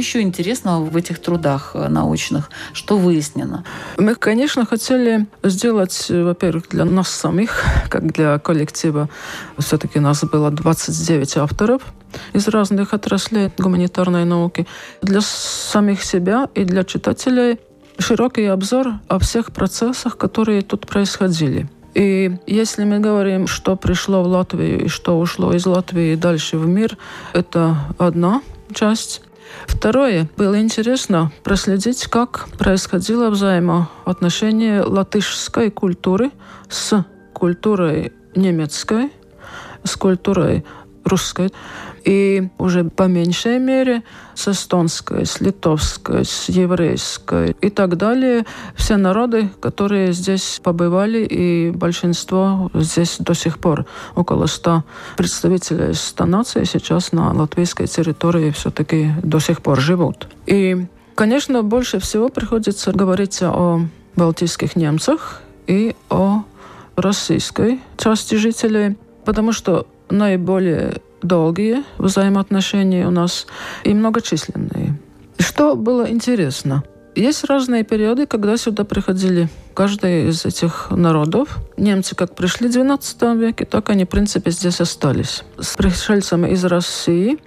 Еще 0.02 0.20
интересного 0.20 0.84
в 0.84 0.96
этих 0.96 1.20
трудах 1.20 1.72
э, 1.74 1.88
научных? 1.88 2.50
Что 2.72 2.96
выяснено? 2.98 3.64
Мы, 3.98 4.14
конечно, 4.14 4.66
хотели 4.66 5.26
сделать, 5.42 6.06
во-первых, 6.08 6.68
для 6.68 6.84
нас 6.84 7.08
самих, 7.08 7.64
как 7.88 8.12
для 8.12 8.38
коллектива. 8.38 9.08
Все-таки 9.58 10.00
нас 10.00 10.24
было 10.24 10.50
29 10.50 11.36
авторов 11.36 11.82
из 12.32 12.48
разных 12.48 12.94
отраслей 12.94 13.50
гуманитарной 13.58 14.24
науки. 14.24 14.66
Для 15.02 15.20
самих 15.22 16.02
себя 16.04 16.48
и 16.54 16.64
для 16.64 16.84
читателей 16.84 17.58
широкий 17.98 18.46
обзор 18.46 18.94
о 19.08 19.18
всех 19.18 19.52
процессах, 19.52 20.16
которые 20.16 20.62
тут 20.62 20.86
происходили. 20.86 21.68
И 21.94 22.38
если 22.46 22.84
мы 22.84 23.00
говорим, 23.00 23.46
что 23.46 23.76
пришло 23.76 24.22
в 24.22 24.26
Латвию 24.26 24.84
и 24.84 24.88
что 24.88 25.18
ушло 25.18 25.52
из 25.52 25.66
Латвии 25.66 26.16
дальше 26.16 26.56
в 26.56 26.66
мир, 26.66 26.96
это 27.34 27.76
одна 27.98 28.42
часть. 28.74 29.22
Второе, 29.66 30.28
было 30.36 30.60
интересно 30.60 31.32
проследить, 31.42 32.06
как 32.06 32.48
происходило 32.58 33.30
взаимоотношение 33.30 34.82
латышской 34.82 35.70
культуры 35.70 36.30
с 36.68 37.04
культурой 37.32 38.12
немецкой, 38.34 39.10
с 39.84 39.96
культурой 39.96 40.64
русской. 41.04 41.50
И 42.04 42.48
уже 42.58 42.84
по 42.84 43.04
меньшей 43.04 43.58
мере 43.58 44.02
с 44.34 44.48
эстонской, 44.48 45.24
с 45.24 45.40
литовской, 45.40 46.24
с 46.24 46.48
еврейской 46.48 47.56
и 47.60 47.70
так 47.70 47.96
далее. 47.96 48.44
Все 48.74 48.96
народы, 48.96 49.50
которые 49.60 50.12
здесь 50.12 50.60
побывали, 50.62 51.18
и 51.18 51.70
большинство 51.70 52.70
здесь 52.74 53.16
до 53.18 53.34
сих 53.34 53.58
пор, 53.58 53.86
около 54.14 54.46
100 54.46 54.84
представителей 55.16 55.94
100 55.94 56.26
наций 56.26 56.66
сейчас 56.66 57.12
на 57.12 57.32
латвийской 57.32 57.86
территории 57.86 58.50
все-таки 58.50 59.12
до 59.22 59.38
сих 59.38 59.62
пор 59.62 59.80
живут. 59.80 60.28
И, 60.46 60.86
конечно, 61.14 61.62
больше 61.62 61.98
всего 62.00 62.28
приходится 62.28 62.92
говорить 62.92 63.42
о 63.42 63.80
балтийских 64.16 64.76
немцах 64.76 65.40
и 65.66 65.94
о 66.10 66.42
российской 66.96 67.80
части 67.96 68.34
жителей, 68.34 68.96
потому 69.24 69.52
что 69.52 69.86
наиболее 70.10 71.00
долгие 71.22 71.84
взаимоотношения 71.98 73.06
у 73.06 73.10
нас 73.10 73.46
и 73.84 73.94
многочисленные. 73.94 74.98
Что 75.38 75.74
было 75.76 76.10
интересно? 76.10 76.84
Есть 77.14 77.44
разные 77.44 77.84
периоды, 77.84 78.26
когда 78.26 78.56
сюда 78.56 78.84
приходили 78.84 79.48
каждый 79.74 80.28
из 80.30 80.46
этих 80.46 80.90
народов. 80.90 81.58
Немцы 81.76 82.14
как 82.14 82.34
пришли 82.34 82.68
в 82.68 82.76
XII 82.76 83.36
веке, 83.36 83.66
так 83.66 83.90
они, 83.90 84.04
в 84.04 84.08
принципе, 84.08 84.50
здесь 84.50 84.80
остались. 84.80 85.42
С 85.58 85.76
пришельцами 85.76 86.50
из 86.50 86.64
России 86.64 87.38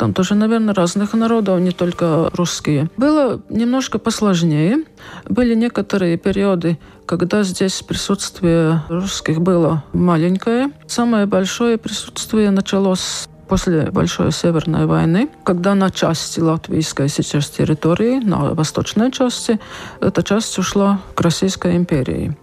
там 0.00 0.14
тоже, 0.14 0.34
наверное, 0.34 0.72
разных 0.72 1.12
народов, 1.12 1.60
не 1.60 1.72
только 1.72 2.30
русские. 2.32 2.88
Было 2.96 3.42
немножко 3.50 3.98
посложнее. 3.98 4.84
Были 5.28 5.54
некоторые 5.54 6.16
периоды, 6.16 6.78
когда 7.04 7.42
здесь 7.42 7.82
присутствие 7.82 8.82
русских 8.88 9.42
было 9.42 9.84
маленькое. 9.92 10.70
Самое 10.86 11.26
большое 11.26 11.76
присутствие 11.76 12.50
началось 12.50 13.28
после 13.46 13.90
Большой 13.90 14.32
Северной 14.32 14.86
войны, 14.86 15.28
когда 15.44 15.74
на 15.74 15.90
части 15.90 16.40
латвийской 16.40 17.10
сейчас 17.10 17.50
территории, 17.50 18.20
на 18.20 18.54
восточной 18.54 19.12
части, 19.12 19.60
эта 20.00 20.22
часть 20.22 20.58
ушла 20.58 21.02
к 21.14 21.20
Российской 21.20 21.76
империи. 21.76 22.34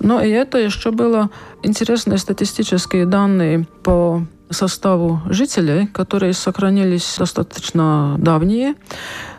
Но 0.00 0.22
и 0.22 0.30
это 0.30 0.56
еще 0.56 0.90
было 0.90 1.28
интересные 1.62 2.16
статистические 2.16 3.04
данные 3.04 3.66
по 3.82 4.22
составу 4.50 5.20
жителей, 5.28 5.86
которые 5.86 6.32
сохранились 6.32 7.16
достаточно 7.18 8.16
давние, 8.18 8.74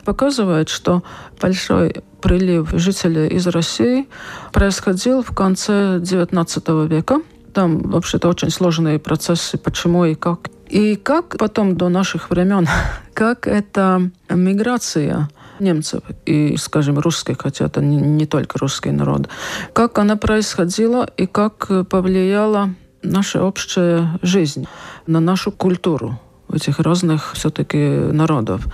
показывает, 0.05 0.69
что 0.69 1.03
большой 1.41 2.03
прилив 2.21 2.69
жителей 2.73 3.27
из 3.27 3.47
России 3.47 4.07
происходил 4.51 5.23
в 5.23 5.33
конце 5.33 5.99
XIX 5.99 6.87
века. 6.87 7.21
Там 7.53 7.79
вообще-то 7.79 8.29
очень 8.29 8.49
сложные 8.49 8.99
процессы, 8.99 9.57
почему 9.57 10.05
и 10.05 10.15
как. 10.15 10.49
И 10.67 10.95
как 10.95 11.37
потом 11.37 11.75
до 11.75 11.89
наших 11.89 12.29
времен, 12.29 12.67
как 13.13 13.47
эта 13.47 14.09
миграция 14.29 15.29
немцев 15.59 16.03
и, 16.25 16.55
скажем, 16.57 16.99
русских, 16.99 17.37
хотя 17.41 17.65
это 17.65 17.81
не, 17.81 17.97
не 17.97 18.25
только 18.25 18.59
русский 18.59 18.91
народ, 18.91 19.27
как 19.73 19.97
она 19.97 20.15
происходила 20.15 21.09
и 21.17 21.25
как 21.25 21.87
повлияла 21.89 22.69
наша 23.01 23.43
общая 23.43 24.19
жизнь, 24.21 24.67
на 25.07 25.19
нашу 25.19 25.51
культуру 25.51 26.19
этих 26.53 26.79
разных 26.79 27.33
все-таки 27.33 27.77
народов. 27.77 28.67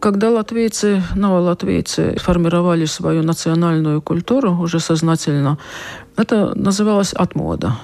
Когда 0.00 0.30
латвийцы, 0.30 1.02
новолатвийцы 1.14 2.16
формировали 2.18 2.84
свою 2.84 3.22
национальную 3.22 4.02
культуру 4.02 4.52
уже 4.52 4.80
сознательно, 4.80 5.58
это 6.16 6.54
называлось 6.54 7.12
отмода, 7.12 7.76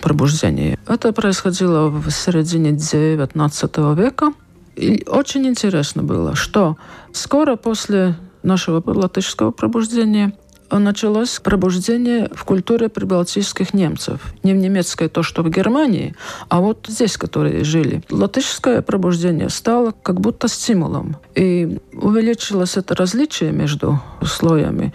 пробуждение. 0.00 0.78
Это 0.86 1.12
происходило 1.12 1.88
в 1.88 2.10
середине 2.10 2.70
XIX 2.70 3.96
века. 3.96 4.32
И 4.76 5.04
очень 5.08 5.46
интересно 5.46 6.04
было, 6.04 6.36
что 6.36 6.76
скоро 7.12 7.56
после 7.56 8.16
нашего 8.44 8.80
латышского 8.86 9.50
пробуждения 9.50 10.32
началось 10.70 11.38
пробуждение 11.40 12.28
в 12.34 12.44
культуре 12.44 12.88
прибалтийских 12.88 13.74
немцев. 13.74 14.20
Не 14.42 14.52
в 14.52 14.56
немецкой, 14.56 15.08
то, 15.08 15.22
что 15.22 15.42
в 15.42 15.50
Германии, 15.50 16.14
а 16.48 16.60
вот 16.60 16.86
здесь, 16.88 17.16
которые 17.16 17.64
жили. 17.64 18.02
Латышское 18.10 18.82
пробуждение 18.82 19.48
стало 19.48 19.92
как 20.02 20.20
будто 20.20 20.48
стимулом. 20.48 21.16
И 21.34 21.78
увеличилось 21.92 22.76
это 22.76 22.94
различие 22.94 23.52
между 23.52 24.00
слоями. 24.22 24.92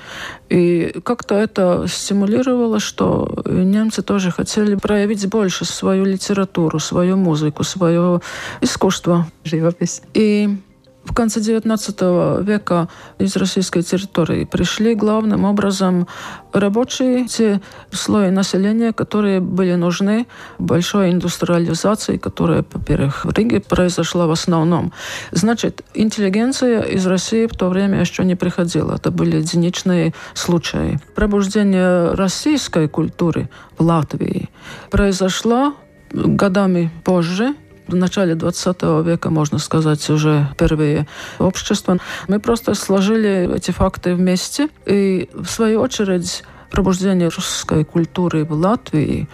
И 0.49 0.95
как-то 1.03 1.36
это 1.36 1.86
стимулировало, 1.88 2.79
что 2.79 3.43
немцы 3.45 4.01
тоже 4.01 4.31
хотели 4.31 4.75
проявить 4.75 5.27
больше 5.27 5.65
свою 5.65 6.05
литературу, 6.05 6.79
свою 6.79 7.17
музыку, 7.17 7.63
свое 7.63 8.21
искусство, 8.62 9.27
живопись. 9.43 10.01
И 10.13 10.57
в 11.05 11.13
конце 11.13 11.39
XIX 11.39 12.43
века 12.43 12.87
из 13.19 13.35
российской 13.35 13.81
территории 13.81 14.45
пришли 14.45 14.95
главным 14.95 15.45
образом 15.45 16.07
рабочие, 16.53 17.27
те 17.27 17.61
слои 17.91 18.29
населения, 18.29 18.93
которые 18.93 19.39
были 19.39 19.75
нужны 19.75 20.27
большой 20.59 21.11
индустриализации, 21.11 22.17
которая, 22.17 22.63
во-первых, 22.71 23.25
в 23.25 23.33
Риге 23.33 23.59
произошла 23.59 24.27
в 24.27 24.31
основном. 24.31 24.93
Значит, 25.31 25.83
интеллигенция 25.93 26.81
из 26.81 27.05
России 27.05 27.47
в 27.47 27.55
то 27.55 27.69
время 27.69 27.99
еще 27.99 28.23
не 28.23 28.35
приходила. 28.35 28.95
Это 28.95 29.11
были 29.11 29.37
единичные 29.37 30.13
случаи. 30.33 30.99
Пробуждение 31.15 32.13
российской 32.13 32.87
культуры 32.87 33.49
в 33.77 33.83
Латвии 33.83 34.49
произошло 34.89 35.73
годами 36.13 36.91
позже, 37.03 37.55
в 37.88 37.96
начале 37.96 38.36
20 38.36 38.84
века, 39.06 39.30
можно 39.30 39.60
сказать, 39.60 40.10
уже 40.10 40.48
первые 40.58 41.08
общества. 41.39 41.98
Мы 42.28 42.39
просто 42.39 42.74
сложили 42.76 43.56
эти 43.56 43.72
факты 43.72 44.15
вместе. 44.15 44.69
И, 44.86 45.30
в 45.34 45.46
свою 45.46 45.82
очередь, 45.82 46.43
пробуждение 46.72 47.30
русской 47.30 47.84
культуры 47.84 48.46
в 48.46 48.54
Латвии 48.54 49.28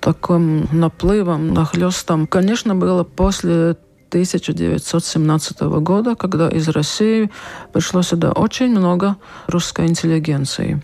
таким 0.00 0.66
наплывом, 0.72 1.52
нахлестом, 1.52 2.26
конечно, 2.26 2.74
было 2.74 3.04
после 3.04 3.76
1917 4.08 5.60
года, 5.60 6.16
когда 6.16 6.48
из 6.48 6.68
России 6.68 7.30
пришло 7.72 8.02
сюда 8.02 8.32
очень 8.32 8.70
много 8.70 9.16
русской 9.46 9.86
интеллигенции. 9.86 10.82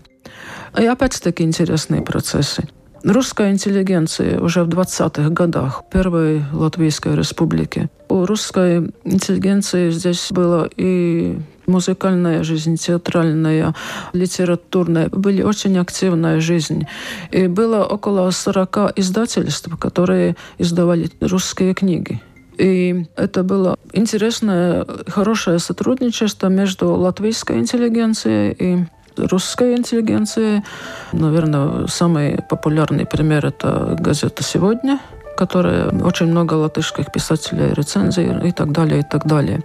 И 0.77 0.85
опять-таки 0.85 1.43
интересные 1.43 2.01
процессы. 2.01 2.69
Русская 3.07 3.51
интеллигенция 3.51 4.37
уже 4.41 4.65
в 4.65 4.67
20-х 4.67 5.29
годах 5.29 5.83
Первой 5.89 6.43
Латвийской 6.51 7.15
Республики. 7.15 7.87
У 8.09 8.25
русской 8.25 8.91
интеллигенции 9.05 9.91
здесь 9.91 10.27
была 10.29 10.67
и 10.75 11.37
музыкальная 11.67 12.43
жизнь, 12.43 12.75
театральная, 12.75 13.73
литературная. 14.11 15.07
Были 15.07 15.41
очень 15.41 15.77
активная 15.77 16.41
жизнь. 16.41 16.85
И 17.31 17.47
было 17.47 17.85
около 17.85 18.29
40 18.29 18.99
издательств, 18.99 19.69
которые 19.79 20.35
издавали 20.57 21.09
русские 21.21 21.73
книги. 21.73 22.21
И 22.57 23.05
это 23.15 23.43
было 23.43 23.77
интересное, 23.93 24.85
хорошее 25.07 25.59
сотрудничество 25.59 26.47
между 26.47 26.91
латвийской 26.91 27.59
интеллигенцией 27.59 28.51
и 28.51 28.85
русской 29.17 29.75
интеллигенции. 29.75 30.63
Наверное, 31.11 31.87
самый 31.87 32.41
популярный 32.41 33.05
пример– 33.05 33.45
это 33.47 33.95
газета 33.99 34.43
«Сегодня», 34.43 34.99
которая 35.37 35.89
очень 35.89 36.27
много 36.27 36.55
латышских 36.55 37.11
писателей, 37.11 37.73
рецензий 37.73 38.47
и 38.47 38.51
так 38.51 38.71
далее, 38.71 38.99
и 38.99 39.03
так 39.03 39.25
далее. 39.25 39.61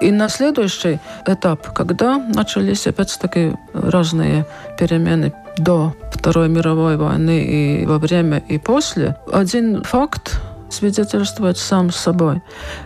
И 0.00 0.10
на 0.10 0.28
следующий 0.28 0.98
этап, 1.26 1.72
когда 1.72 2.18
начались 2.18 2.86
опять-таки 2.86 3.54
разные 3.74 4.46
перемены 4.78 5.32
до 5.58 5.94
Второй 6.10 6.48
мировой 6.48 6.96
войны 6.96 7.44
и 7.44 7.86
во 7.86 7.98
время, 7.98 8.42
и 8.48 8.58
после, 8.58 9.16
один 9.30 9.84
факт 9.84 10.40
свидетельствует 10.70 11.58
сам 11.58 11.90
собой. 11.90 12.40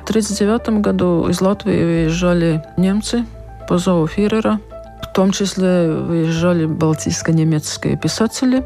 В 0.05 0.11
1939 0.11 0.83
году 0.83 1.29
из 1.29 1.41
Латвии 1.41 1.85
выезжали 1.85 2.65
немцы 2.77 3.25
по 3.69 3.79
зову 3.79 4.07
фюрера– 4.09 4.61
в 5.03 5.13
том 5.13 5.33
числе 5.33 5.91
выезжали 5.91 6.67
балтийско-немецкие 6.67 7.97
писатели. 7.97 8.65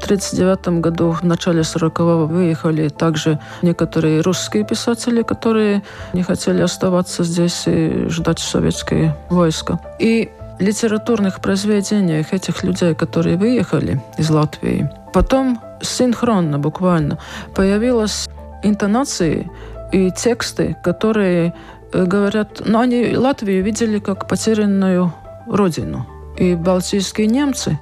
В 0.00 0.04
1939 0.04 0.80
году, 0.80 1.10
в 1.10 1.24
начале 1.24 1.62
40-го, 1.62 2.26
выехали 2.26 2.88
также 2.88 3.40
некоторые 3.62 4.20
русские 4.20 4.64
писатели, 4.64 5.22
которые 5.22 5.82
не 6.12 6.22
хотели 6.22 6.62
оставаться 6.62 7.24
здесь 7.24 7.64
и 7.66 8.06
ждать 8.08 8.38
советские 8.38 9.16
войска. 9.28 9.80
И 9.98 10.30
литературных 10.60 11.40
произведениях 11.40 12.32
этих 12.32 12.62
людей, 12.62 12.94
которые 12.94 13.36
выехали 13.36 14.00
из 14.18 14.30
Латвии, 14.30 14.88
потом 15.12 15.60
синхронно 15.82 16.58
буквально 16.58 17.18
появилась 17.54 18.28
интонации 18.62 19.50
и 19.92 20.10
тексты, 20.10 20.76
которые 20.82 21.54
э, 21.92 22.04
говорят, 22.04 22.62
ну 22.64 22.80
они 22.80 23.16
Латвию 23.16 23.64
видели 23.64 23.98
как 23.98 24.28
потерянную 24.28 25.12
родину. 25.50 26.06
и 26.38 26.54
балтийские 26.54 27.26
немцы, 27.26 27.78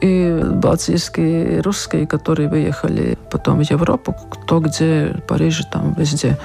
и 0.00 0.40
балтийские 0.44 1.60
русские, 1.62 2.06
которые 2.06 2.48
выехали 2.48 3.18
потом 3.30 3.64
в 3.64 3.70
Европу, 3.70 4.14
кто 4.30 4.60
где, 4.60 5.16
Париж, 5.26 5.62
там 5.72 5.94
везде. 5.94 6.38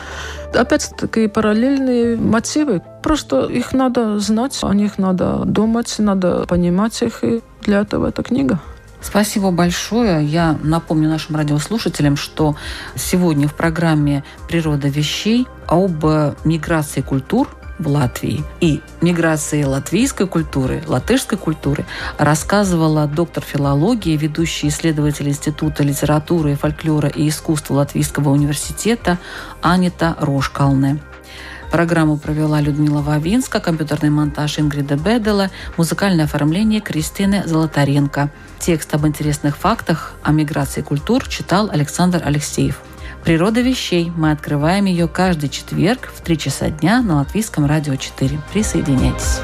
Опять 0.54 0.92
такие 0.98 1.28
параллельные 1.28 2.16
мотивы. 2.16 2.82
Просто 3.04 3.46
их 3.46 3.74
надо 3.74 4.20
знать, 4.20 4.58
о 4.64 4.74
них 4.74 4.98
надо 4.98 5.44
думать, 5.46 5.96
надо 6.00 6.46
понимать 6.48 7.02
их, 7.02 7.24
и 7.24 7.42
для 7.62 7.82
этого 7.82 8.08
эта 8.08 8.24
книга. 8.24 8.60
Спасибо 9.02 9.52
большое. 9.52 10.26
Я 10.26 10.58
напомню 10.62 11.10
нашим 11.10 11.36
радиослушателям, 11.36 12.18
что 12.18 12.56
сегодня 12.96 13.48
в 13.48 13.54
программе 13.54 14.24
«Природа 14.48 14.90
вещей» 14.90 15.48
об 15.68 16.04
миграции 16.44 17.02
культур 17.02 17.48
в 17.80 17.88
Латвии 17.88 18.44
и 18.60 18.82
миграции 19.02 19.64
латвийской 19.64 20.28
культуры, 20.28 20.84
латышской 20.86 21.38
культуры 21.38 21.86
рассказывала 22.18 23.08
доктор 23.08 23.44
филологии, 23.44 24.18
ведущий 24.18 24.68
исследователь 24.68 25.30
Института 25.30 25.84
литературы, 25.84 26.56
фольклора 26.56 27.10
и 27.10 27.30
искусства 27.30 27.76
Латвийского 27.76 28.30
университета 28.30 29.18
Анита 29.62 30.16
Рошкалне. 30.20 31.00
Программу 31.72 32.18
провела 32.18 32.62
Людмила 32.62 33.02
Вавинска, 33.02 33.60
компьютерный 33.60 34.10
монтаж 34.10 34.60
Ингрида 34.60 34.96
Бедела, 34.96 35.50
музыкальное 35.78 36.26
оформление 36.26 36.82
Кристины 36.82 37.44
Золотаренко. 37.46 38.32
Текст 38.60 38.94
об 38.96 39.06
интересных 39.06 39.56
фактах 39.56 40.16
о 40.24 40.32
миграции 40.32 40.82
культур 40.82 41.28
читал 41.28 41.70
Александр 41.72 42.22
Алексеев. 42.26 42.82
«Природа 43.24 43.62
вещей». 43.62 44.12
Мы 44.16 44.32
открываем 44.32 44.86
ее 44.86 45.08
каждый 45.08 45.50
четверг 45.50 46.12
в 46.16 46.22
3 46.22 46.38
часа 46.38 46.70
дня 46.70 47.02
на 47.02 47.18
Латвийском 47.18 47.66
радио 47.66 47.96
4. 47.96 48.40
Присоединяйтесь. 48.52 49.40